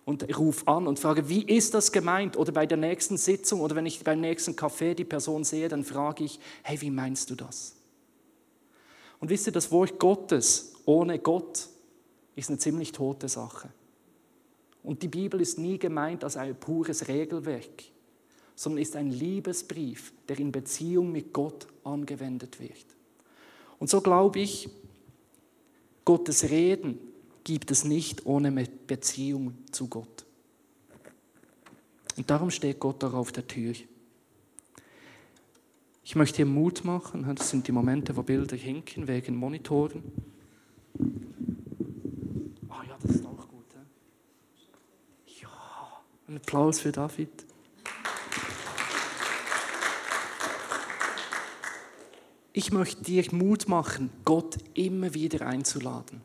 und 0.05 0.39
rufe 0.39 0.67
an 0.69 0.87
und 0.87 0.99
frage, 0.99 1.29
wie 1.29 1.43
ist 1.43 1.75
das 1.75 1.91
gemeint? 1.91 2.37
Oder 2.37 2.53
bei 2.53 2.65
der 2.65 2.79
nächsten 2.79 3.17
Sitzung 3.17 3.61
oder 3.61 3.75
wenn 3.75 3.87
ich 3.87 4.03
beim 4.05 4.21
nächsten 4.21 4.53
Café 4.55 4.95
die 4.95 5.05
Person 5.05 5.45
sehe, 5.45 5.69
dann 5.69 5.85
frage 5.85 6.25
ich, 6.25 6.39
hey, 6.63 6.81
wie 6.81 6.91
meinst 6.91 7.29
du 7.31 7.35
das? 7.35 7.75
Und 9.19 9.31
wisst 9.31 9.47
ihr, 9.47 9.53
das 9.53 9.71
Wort 9.73 9.99
Gottes 9.99 10.75
ohne 10.85 11.19
Gott 11.19 11.69
ist 12.37 12.51
eine 12.51 12.59
ziemlich 12.59 12.93
tote 12.93 13.29
Sache. 13.29 13.69
Und 14.85 15.03
die 15.03 15.09
Bibel 15.09 15.41
ist 15.41 15.59
nie 15.59 15.79
gemeint 15.79 16.23
als 16.23 16.37
ein 16.37 16.55
pures 16.55 17.09
Regelwerk, 17.09 17.83
sondern 18.55 18.83
ist 18.83 18.95
ein 18.95 19.11
Liebesbrief, 19.11 20.13
der 20.29 20.39
in 20.39 20.53
Beziehung 20.53 21.11
mit 21.11 21.33
Gott 21.33 21.67
angewendet 21.83 22.61
wird. 22.61 22.87
Und 23.81 23.91
so 23.91 24.01
glaube 24.01 24.39
ich, 24.39 24.69
Gottes 26.07 26.45
Reden 26.45 26.99
gibt 27.43 27.71
es 27.71 27.85
nicht 27.85 28.25
ohne 28.27 28.51
Beziehung 28.87 29.55
zu 29.73 29.89
Gott. 29.89 30.25
Und 32.17 32.31
darum 32.31 32.51
steht 32.51 32.79
Gott 32.81 33.03
auch 33.05 33.13
auf 33.13 33.33
der 33.33 33.47
Tür. 33.47 33.75
Ich 36.05 36.15
möchte 36.15 36.37
hier 36.37 36.47
Mut 36.47 36.85
machen. 36.85 37.35
Das 37.35 37.51
sind 37.51 37.67
die 37.67 37.73
Momente, 37.73 38.17
wo 38.17 38.23
Bilder 38.23 38.57
hinken 38.57 39.09
wegen 39.09 39.35
Monitoren. 39.35 40.05
Ah 42.69 42.81
oh 42.81 42.83
ja, 42.89 42.97
das 43.03 43.17
ist 43.17 43.27
auch 43.27 43.49
gut. 43.49 43.65
Ja, 45.43 45.49
ein 46.29 46.37
Applaus 46.37 46.79
für 46.79 46.93
David. 46.93 47.46
Ich 52.57 52.73
möchte 52.73 53.05
dir 53.05 53.23
Mut 53.33 53.69
machen, 53.69 54.09
Gott 54.25 54.57
immer 54.73 55.13
wieder 55.13 55.47
einzuladen. 55.47 56.23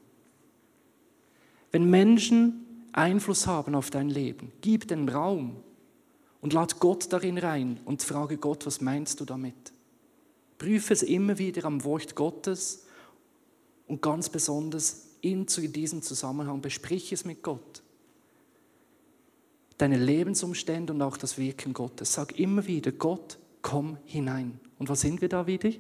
Wenn 1.74 1.90
Menschen 1.90 2.86
Einfluss 2.94 3.48
haben 3.48 3.76
auf 3.76 3.90
dein 3.90 4.10
Leben, 4.10 4.54
gib 4.62 4.88
den 4.88 5.10
Raum 5.10 5.58
und 6.40 6.54
lad 6.54 6.80
Gott 6.80 7.12
darin 7.12 7.38
rein 7.38 7.82
und 7.84 8.02
frage 8.02 8.38
Gott, 8.38 8.66
was 8.66 8.80
meinst 8.80 9.20
du 9.20 9.26
damit? 9.26 9.74
Prüfe 10.58 10.94
es 10.94 11.04
immer 11.04 11.38
wieder 11.38 11.66
am 11.66 11.84
Wort 11.84 12.16
Gottes 12.16 12.86
und 13.88 14.02
ganz 14.02 14.30
besonders 14.30 15.08
in 15.20 15.48
diesem 15.48 16.02
Zusammenhang 16.02 16.62
besprich 16.62 17.12
es 17.12 17.26
mit 17.26 17.44
Gott. 17.44 17.84
Deine 19.78 19.98
Lebensumstände 19.98 20.94
und 20.94 21.02
auch 21.02 21.18
das 21.18 21.38
Wirken 21.38 21.74
Gottes. 21.74 22.14
Sag 22.14 22.40
immer 22.40 22.68
wieder, 22.68 22.94
Gott, 22.94 23.38
komm 23.62 23.98
hinein. 24.06 24.62
Und 24.80 24.88
was 24.88 25.02
sind 25.02 25.20
wir 25.20 25.28
da 25.28 25.46
wieder? 25.46 25.72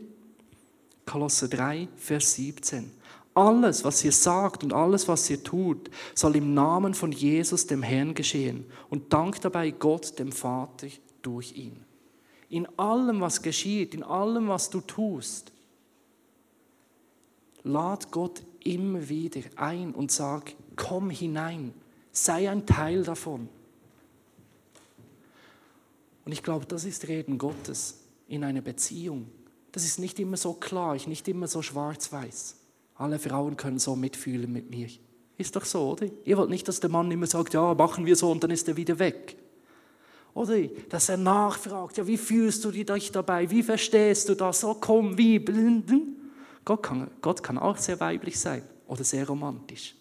Kolosse 1.11 1.49
3, 1.49 1.89
Vers 1.97 2.35
17. 2.35 2.89
Alles, 3.33 3.83
was 3.83 4.01
ihr 4.05 4.13
sagt 4.13 4.63
und 4.63 4.71
alles, 4.71 5.09
was 5.09 5.29
ihr 5.29 5.43
tut, 5.43 5.91
soll 6.15 6.37
im 6.37 6.53
Namen 6.53 6.93
von 6.93 7.11
Jesus, 7.11 7.67
dem 7.67 7.83
Herrn, 7.83 8.13
geschehen. 8.13 8.63
Und 8.89 9.11
dank 9.11 9.41
dabei 9.41 9.71
Gott, 9.71 10.17
dem 10.19 10.31
Vater, 10.31 10.87
durch 11.21 11.51
ihn. 11.57 11.83
In 12.47 12.65
allem, 12.79 13.19
was 13.19 13.41
geschieht, 13.41 13.93
in 13.93 14.03
allem, 14.03 14.47
was 14.47 14.69
du 14.69 14.79
tust, 14.79 15.51
lad 17.63 18.09
Gott 18.11 18.41
immer 18.63 19.09
wieder 19.09 19.41
ein 19.57 19.93
und 19.93 20.13
sag, 20.13 20.53
komm 20.77 21.09
hinein, 21.09 21.73
sei 22.13 22.49
ein 22.49 22.65
Teil 22.65 23.03
davon. 23.03 23.49
Und 26.23 26.31
ich 26.31 26.41
glaube, 26.41 26.65
das 26.67 26.85
ist 26.85 27.09
Reden 27.09 27.37
Gottes 27.37 27.99
in 28.29 28.45
einer 28.45 28.61
Beziehung. 28.61 29.27
Das 29.71 29.85
ist 29.85 29.99
nicht 29.99 30.19
immer 30.19 30.37
so 30.37 30.53
klar, 30.53 30.97
nicht 31.07 31.27
immer 31.27 31.47
so 31.47 31.61
schwarz-weiß. 31.61 32.55
Alle 32.95 33.19
Frauen 33.19 33.57
können 33.57 33.79
so 33.79 33.95
mitfühlen 33.95 34.51
mit 34.51 34.69
mir. 34.69 34.87
Ist 35.37 35.55
doch 35.55 35.65
so, 35.65 35.91
oder? 35.91 36.07
Ihr 36.25 36.37
wollt 36.37 36.49
nicht, 36.49 36.67
dass 36.67 36.79
der 36.79 36.89
Mann 36.89 37.09
immer 37.09 37.25
sagt, 37.25 37.53
ja, 37.53 37.73
machen 37.73 38.05
wir 38.05 38.15
so 38.15 38.29
und 38.31 38.43
dann 38.43 38.51
ist 38.51 38.67
er 38.67 38.77
wieder 38.77 38.99
weg. 38.99 39.37
Oder? 40.33 40.61
Dass 40.89 41.09
er 41.09 41.17
nachfragt, 41.17 41.97
ja, 41.97 42.05
wie 42.05 42.17
fühlst 42.17 42.63
du 42.63 42.71
dich 42.71 43.11
dabei? 43.11 43.49
Wie 43.49 43.63
verstehst 43.63 44.29
du 44.29 44.35
das? 44.35 44.59
So 44.59 44.75
komm, 44.75 45.17
wie? 45.17 45.43
Gott 46.63 46.83
kann, 46.83 47.09
Gott 47.21 47.41
kann 47.41 47.57
auch 47.57 47.77
sehr 47.77 47.99
weiblich 47.99 48.39
sein 48.39 48.61
oder 48.87 49.03
sehr 49.03 49.27
romantisch. 49.27 49.95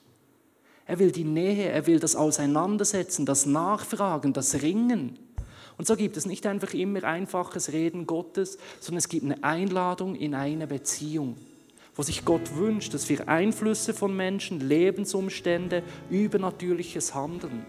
Er 0.85 0.99
will 0.99 1.12
die 1.12 1.25
Nähe, 1.25 1.68
er 1.68 1.87
will 1.87 2.01
das 2.01 2.16
Auseinandersetzen, 2.16 3.25
das 3.25 3.47
Nachfragen, 3.47 4.33
das 4.33 4.61
Ringen. 4.61 5.18
Und 5.81 5.87
so 5.87 5.97
gibt 5.97 6.18
es 6.18 6.26
nicht 6.26 6.47
einfach 6.47 6.74
immer 6.74 7.05
einfaches 7.05 7.72
Reden 7.72 8.07
Gottes, 8.07 8.59
sondern 8.81 8.99
es 8.99 9.09
gibt 9.09 9.24
eine 9.24 9.43
Einladung 9.43 10.14
in 10.14 10.35
eine 10.35 10.66
Beziehung, 10.66 11.39
wo 11.95 12.03
sich 12.03 12.26
Gott 12.26 12.55
wünscht, 12.55 12.93
dass 12.93 13.09
wir 13.09 13.31
Einflüsse 13.31 13.95
von 13.95 14.14
Menschen, 14.14 14.61
Lebensumstände, 14.61 15.83
übernatürliches 16.11 17.14
Handeln 17.14 17.64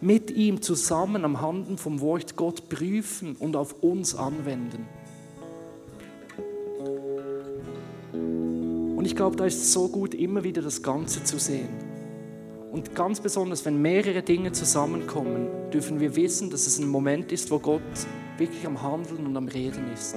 mit 0.00 0.32
ihm 0.32 0.62
zusammen 0.62 1.24
am 1.24 1.40
Handeln 1.40 1.78
vom 1.78 2.00
Wort 2.00 2.34
Gott 2.34 2.68
prüfen 2.68 3.36
und 3.36 3.54
auf 3.54 3.84
uns 3.84 4.16
anwenden. 4.16 4.88
Und 8.96 9.04
ich 9.04 9.14
glaube, 9.14 9.36
da 9.36 9.46
ist 9.46 9.62
es 9.62 9.72
so 9.72 9.86
gut, 9.86 10.12
immer 10.12 10.42
wieder 10.42 10.60
das 10.60 10.82
Ganze 10.82 11.22
zu 11.22 11.38
sehen. 11.38 11.93
Und 12.74 12.92
ganz 12.96 13.20
besonders, 13.20 13.64
wenn 13.64 13.80
mehrere 13.80 14.24
Dinge 14.24 14.50
zusammenkommen, 14.50 15.46
dürfen 15.72 16.00
wir 16.00 16.16
wissen, 16.16 16.50
dass 16.50 16.66
es 16.66 16.80
ein 16.80 16.88
Moment 16.88 17.30
ist, 17.30 17.52
wo 17.52 17.60
Gott 17.60 17.80
wirklich 18.36 18.66
am 18.66 18.82
Handeln 18.82 19.26
und 19.26 19.36
am 19.36 19.46
Reden 19.46 19.92
ist. 19.92 20.16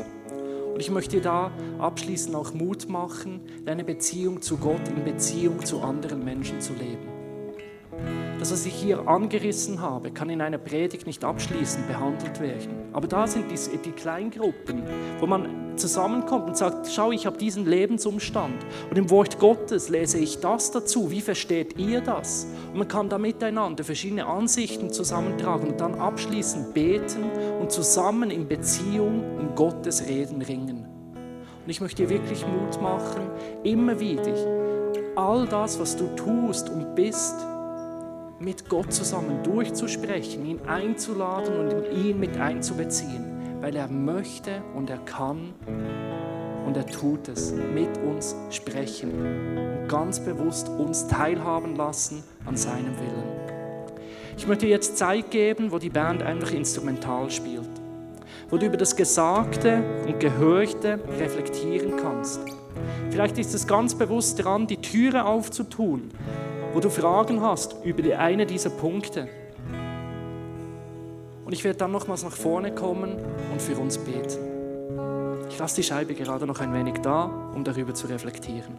Und 0.73 0.79
ich 0.79 0.89
möchte 0.89 1.17
dir 1.17 1.21
da 1.21 1.51
abschließend 1.77 2.35
auch 2.35 2.55
Mut 2.55 2.89
machen, 2.89 3.41
deine 3.63 3.83
Beziehung 3.83 4.41
zu 4.41 4.57
Gott 4.57 4.81
in 4.87 5.03
Beziehung 5.03 5.63
zu 5.63 5.81
anderen 5.81 6.25
Menschen 6.25 6.59
zu 6.59 6.73
leben. 6.73 7.07
Das, 8.39 8.51
was 8.51 8.65
ich 8.65 8.73
hier 8.73 9.07
angerissen 9.07 9.79
habe, 9.79 10.09
kann 10.09 10.31
in 10.31 10.41
einer 10.41 10.57
Predigt 10.57 11.05
nicht 11.05 11.23
abschließend 11.23 11.87
behandelt 11.87 12.39
werden. 12.39 12.89
Aber 12.91 13.07
da 13.07 13.27
sind 13.27 13.51
die, 13.51 13.77
die 13.77 13.91
Kleingruppen, 13.91 14.81
wo 15.19 15.27
man 15.27 15.66
zusammenkommt 15.77 16.47
und 16.47 16.57
sagt, 16.57 16.87
schau, 16.91 17.11
ich 17.11 17.25
habe 17.25 17.37
diesen 17.37 17.65
Lebensumstand. 17.65 18.65
Und 18.89 18.97
im 18.97 19.09
Wort 19.09 19.39
Gottes 19.39 19.89
lese 19.89 20.17
ich 20.19 20.39
das 20.39 20.71
dazu. 20.71 21.11
Wie 21.11 21.21
versteht 21.21 21.77
ihr 21.77 22.01
das? 22.01 22.47
Und 22.71 22.79
man 22.79 22.87
kann 22.87 23.09
da 23.09 23.17
miteinander 23.17 23.83
verschiedene 23.83 24.25
Ansichten 24.25 24.91
zusammentragen 24.91 25.69
und 25.69 25.81
dann 25.81 25.95
abschließend 25.95 26.73
beten 26.73 27.25
und 27.59 27.71
zusammen 27.71 28.31
in 28.31 28.47
Beziehung 28.47 29.23
um 29.37 29.55
Gottes 29.55 30.07
Reden 30.07 30.41
ringen. 30.41 30.85
Und 31.63 31.71
ich 31.71 31.81
möchte 31.81 32.03
dir 32.03 32.09
wirklich 32.09 32.45
Mut 32.45 32.81
machen, 32.81 33.29
immer 33.63 33.99
wieder 33.99 34.33
all 35.17 35.47
das, 35.47 35.79
was 35.79 35.97
du 35.97 36.07
tust 36.15 36.69
und 36.69 36.95
bist, 36.95 37.35
mit 38.39 38.69
Gott 38.69 38.93
zusammen 38.93 39.41
durchzusprechen, 39.43 40.45
ihn 40.45 40.61
einzuladen 40.67 41.57
und 41.57 41.91
ihn 41.91 42.19
mit 42.19 42.37
einzubeziehen, 42.37 43.36
weil 43.61 43.75
er 43.75 43.87
möchte 43.87 44.61
und 44.75 44.89
er 44.89 44.99
kann 44.99 45.53
und 46.65 46.75
er 46.75 46.85
tut 46.85 47.29
es, 47.29 47.53
mit 47.53 47.97
uns 47.97 48.35
sprechen 48.49 49.11
und 49.11 49.87
ganz 49.87 50.19
bewusst 50.19 50.69
uns 50.69 51.07
teilhaben 51.07 51.75
lassen 51.75 52.23
an 52.45 52.57
seinem 52.57 52.97
Willen. 52.99 53.47
Ich 54.37 54.45
möchte 54.47 54.67
jetzt 54.67 54.97
Zeit 54.97 55.31
geben, 55.31 55.71
wo 55.71 55.79
die 55.79 55.89
Band 55.89 56.21
einfach 56.21 56.51
instrumental 56.51 57.31
spielt, 57.31 57.69
wo 58.49 58.57
du 58.57 58.65
über 58.65 58.77
das 58.77 58.95
Gesagte 58.95 59.81
und 60.05 60.19
Gehörte 60.19 60.99
reflektieren 61.17 61.97
kannst. 61.97 62.41
Vielleicht 63.09 63.37
ist 63.39 63.55
es 63.55 63.65
ganz 63.65 63.95
bewusst 63.95 64.43
dran, 64.43 64.67
die 64.67 64.77
Türe 64.77 65.25
aufzutun, 65.25 66.11
wo 66.73 66.79
du 66.79 66.89
Fragen 66.89 67.41
hast 67.41 67.77
über 67.83 68.19
eine 68.19 68.45
dieser 68.45 68.69
Punkte. 68.69 69.27
Und 71.47 71.53
ich 71.53 71.63
werde 71.63 71.77
dann 71.77 71.93
nochmals 71.93 72.23
nach 72.23 72.35
vorne 72.35 72.75
kommen 72.75 73.15
und 73.53 73.61
für 73.61 73.77
uns 73.77 73.97
beten. 73.97 75.47
Ich 75.49 75.57
lasse 75.57 75.77
die 75.77 75.83
Scheibe 75.83 76.13
gerade 76.13 76.45
noch 76.45 76.59
ein 76.59 76.73
wenig 76.73 76.95
da, 76.95 77.23
um 77.55 77.63
darüber 77.63 77.93
zu 77.93 78.07
reflektieren. 78.07 78.77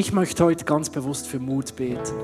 Ich 0.00 0.14
möchte 0.14 0.42
heute 0.46 0.64
ganz 0.64 0.88
bewusst 0.88 1.26
für 1.26 1.38
Mut 1.38 1.76
beten. 1.76 2.14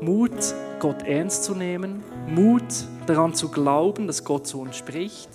Mut, 0.00 0.54
Gott 0.78 1.02
ernst 1.02 1.42
zu 1.42 1.56
nehmen. 1.56 2.04
Mut, 2.28 2.62
daran 3.08 3.34
zu 3.34 3.48
glauben, 3.48 4.06
dass 4.06 4.22
Gott 4.22 4.46
zu 4.46 4.60
uns 4.60 4.76
spricht. 4.76 5.30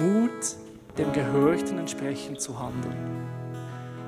Mut, 0.00 0.30
dem 0.96 1.12
Gehörten 1.12 1.76
entsprechend 1.76 2.40
zu 2.40 2.58
handeln. 2.58 2.96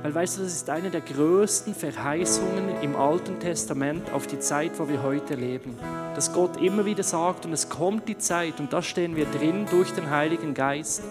Weil 0.01 0.15
weißt 0.15 0.39
du, 0.39 0.43
das 0.45 0.55
ist 0.55 0.71
eine 0.71 0.89
der 0.89 1.03
größten 1.03 1.75
Verheißungen 1.75 2.81
im 2.81 2.97
Alten 2.97 3.39
Testament 3.39 4.11
auf 4.15 4.27
die 4.27 4.39
Zeit, 4.39 4.71
wo 4.79 4.89
wir 4.89 5.03
heute 5.03 5.35
leben. 5.35 5.77
dass 6.15 6.33
Gott 6.33 6.63
immer 6.63 6.87
wieder 6.87 7.03
sagt, 7.03 7.45
und 7.45 7.53
es 7.53 7.69
kommt 7.69 8.09
die 8.09 8.17
Zeit, 8.17 8.59
und 8.59 8.73
da 8.73 8.81
stehen 8.81 9.17
wir 9.17 9.27
drin 9.27 9.67
durch 9.71 9.93
den 9.93 10.09
Heiligen 10.09 10.55
Geist, 10.55 11.03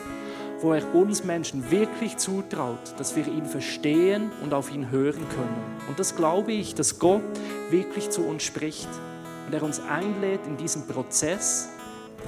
wo 0.61 0.73
er 0.73 0.95
uns 0.95 1.23
Menschen 1.23 1.71
wirklich 1.71 2.17
zutraut, 2.17 2.93
dass 2.97 3.15
wir 3.15 3.27
ihn 3.27 3.45
verstehen 3.45 4.31
und 4.43 4.53
auf 4.53 4.71
ihn 4.71 4.91
hören 4.91 5.27
können. 5.29 5.79
Und 5.87 5.99
das 5.99 6.15
glaube 6.15 6.51
ich, 6.53 6.75
dass 6.75 6.99
Gott 6.99 7.23
wirklich 7.71 8.09
zu 8.09 8.21
uns 8.21 8.43
spricht 8.43 8.89
und 9.47 9.53
er 9.53 9.63
uns 9.63 9.79
einlädt 9.79 10.41
in 10.45 10.57
diesen 10.57 10.87
Prozess, 10.87 11.69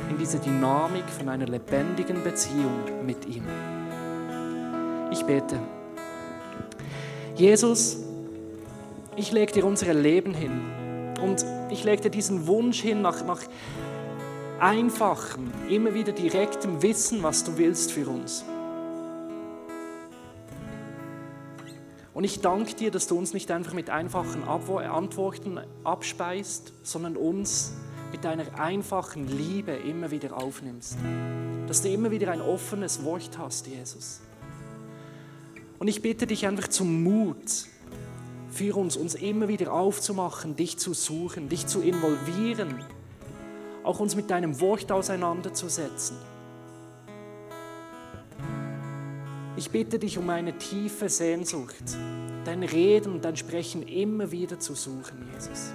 in 0.09 0.17
diese 0.17 0.39
Dynamik 0.39 1.07
von 1.09 1.29
einer 1.29 1.45
lebendigen 1.45 2.23
Beziehung 2.23 3.05
mit 3.05 3.25
ihm. 3.27 3.43
Ich 5.11 5.23
bete. 5.23 5.59
Jesus, 7.35 7.97
ich 9.15 9.31
lege 9.31 9.53
dir 9.53 9.65
unsere 9.65 9.93
Leben 9.93 10.33
hin 10.33 10.61
und 11.21 11.45
ich 11.69 11.83
lege 11.83 12.03
dir 12.03 12.09
diesen 12.09 12.47
Wunsch 12.47 12.81
hin 12.81 13.03
nach, 13.03 13.23
nach 13.25 13.41
einfachem, 14.59 15.51
immer 15.69 15.93
wieder 15.93 16.11
direktem 16.11 16.81
Wissen, 16.81 17.23
was 17.23 17.43
du 17.43 17.57
willst 17.57 17.91
für 17.91 18.07
uns. 18.07 18.43
Und 22.13 22.23
ich 22.23 22.41
danke 22.41 22.75
dir, 22.75 22.91
dass 22.91 23.07
du 23.07 23.17
uns 23.17 23.33
nicht 23.33 23.49
einfach 23.49 23.73
mit 23.73 23.89
einfachen 23.89 24.43
Antworten 24.43 25.59
abspeist, 25.83 26.73
sondern 26.83 27.17
uns 27.17 27.73
mit 28.11 28.23
deiner 28.23 28.59
einfachen 28.59 29.27
Liebe 29.27 29.71
immer 29.71 30.11
wieder 30.11 30.37
aufnimmst. 30.37 30.97
Dass 31.67 31.81
du 31.81 31.89
immer 31.89 32.11
wieder 32.11 32.31
ein 32.31 32.41
offenes 32.41 33.03
Wort 33.03 33.37
hast, 33.39 33.65
Jesus. 33.65 34.21
Und 35.79 35.87
ich 35.87 36.01
bitte 36.03 36.27
dich 36.27 36.45
einfach 36.45 36.67
zum 36.67 37.03
Mut 37.03 37.67
für 38.51 38.77
uns, 38.77 38.95
uns 38.95 39.15
immer 39.15 39.47
wieder 39.47 39.73
aufzumachen, 39.73 40.55
dich 40.55 40.77
zu 40.77 40.93
suchen, 40.93 41.49
dich 41.49 41.65
zu 41.65 41.81
involvieren, 41.81 42.85
auch 43.83 43.99
uns 43.99 44.15
mit 44.15 44.29
deinem 44.29 44.59
Wort 44.59 44.91
auseinanderzusetzen. 44.91 46.17
Ich 49.55 49.69
bitte 49.69 49.99
dich 49.99 50.17
um 50.17 50.29
eine 50.29 50.57
tiefe 50.57 51.09
Sehnsucht, 51.09 51.83
dein 52.43 52.63
Reden 52.63 53.13
und 53.13 53.23
dein 53.23 53.35
Sprechen 53.35 53.83
immer 53.83 54.31
wieder 54.31 54.59
zu 54.59 54.73
suchen, 54.73 55.27
Jesus. 55.33 55.71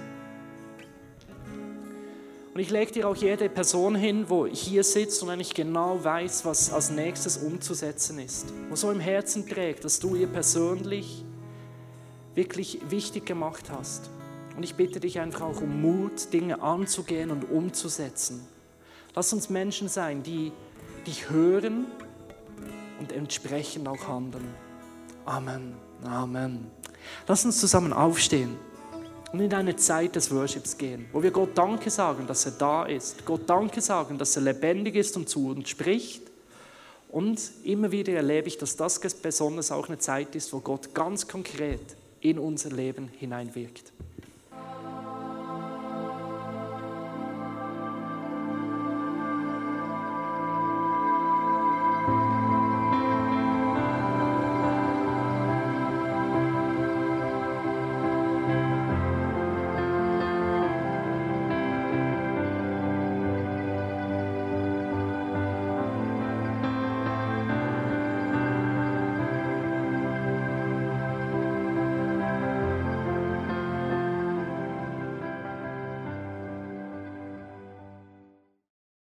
Und 2.53 2.59
ich 2.59 2.71
lege 2.71 2.91
dir 2.91 3.07
auch 3.07 3.15
jede 3.15 3.47
Person 3.47 3.95
hin, 3.95 4.25
wo 4.27 4.45
hier 4.45 4.83
sitzt 4.83 5.23
und 5.23 5.29
eigentlich 5.29 5.53
genau 5.53 6.03
weiß, 6.03 6.43
was 6.43 6.73
als 6.73 6.89
nächstes 6.89 7.37
umzusetzen 7.37 8.19
ist. 8.19 8.47
Wo 8.69 8.75
so 8.75 8.91
im 8.91 8.99
Herzen 8.99 9.47
trägt, 9.47 9.85
dass 9.85 9.99
du 9.99 10.15
ihr 10.15 10.27
persönlich 10.27 11.23
wirklich 12.35 12.79
wichtig 12.89 13.25
gemacht 13.25 13.71
hast. 13.71 14.09
Und 14.59 14.63
ich 14.63 14.75
bitte 14.75 14.99
dich 14.99 15.21
einfach 15.21 15.39
auch 15.39 15.61
um 15.61 15.81
Mut, 15.81 16.33
Dinge 16.33 16.61
anzugehen 16.61 17.31
und 17.31 17.49
umzusetzen. 17.49 18.45
Lass 19.15 19.31
uns 19.31 19.49
Menschen 19.49 19.87
sein, 19.87 20.21
die 20.21 20.51
dich 21.07 21.29
hören 21.29 21.85
und 22.99 23.13
entsprechend 23.13 23.87
auch 23.87 24.09
handeln. 24.09 24.53
Amen. 25.23 25.75
Amen. 26.03 26.69
Lass 27.25 27.45
uns 27.45 27.61
zusammen 27.61 27.93
aufstehen 27.93 28.57
und 29.31 29.39
in 29.39 29.53
eine 29.53 29.77
Zeit 29.77 30.17
des 30.17 30.29
Worships 30.29 30.77
gehen, 30.77 31.05
wo 31.13 31.23
wir 31.23 31.31
Gott 31.31 31.57
Danke 31.57 31.89
sagen, 31.89 32.27
dass 32.27 32.45
er 32.45 32.51
da 32.51 32.85
ist. 32.85 33.25
Gott 33.25 33.49
Danke 33.49 33.79
sagen, 33.79 34.17
dass 34.17 34.35
er 34.35 34.41
lebendig 34.41 34.95
ist 34.95 35.15
und 35.15 35.29
zu 35.29 35.51
uns 35.51 35.69
spricht. 35.69 36.23
Und 37.07 37.39
immer 37.63 37.93
wieder 37.93 38.11
erlebe 38.11 38.49
ich, 38.49 38.57
dass 38.57 38.75
das 38.75 38.99
besonders 38.99 39.71
auch 39.71 39.87
eine 39.87 39.99
Zeit 39.99 40.35
ist, 40.35 40.51
wo 40.51 40.59
Gott 40.59 40.93
ganz 40.93 41.29
konkret 41.29 41.95
in 42.19 42.37
unser 42.37 42.71
Leben 42.71 43.07
hineinwirkt. 43.07 43.93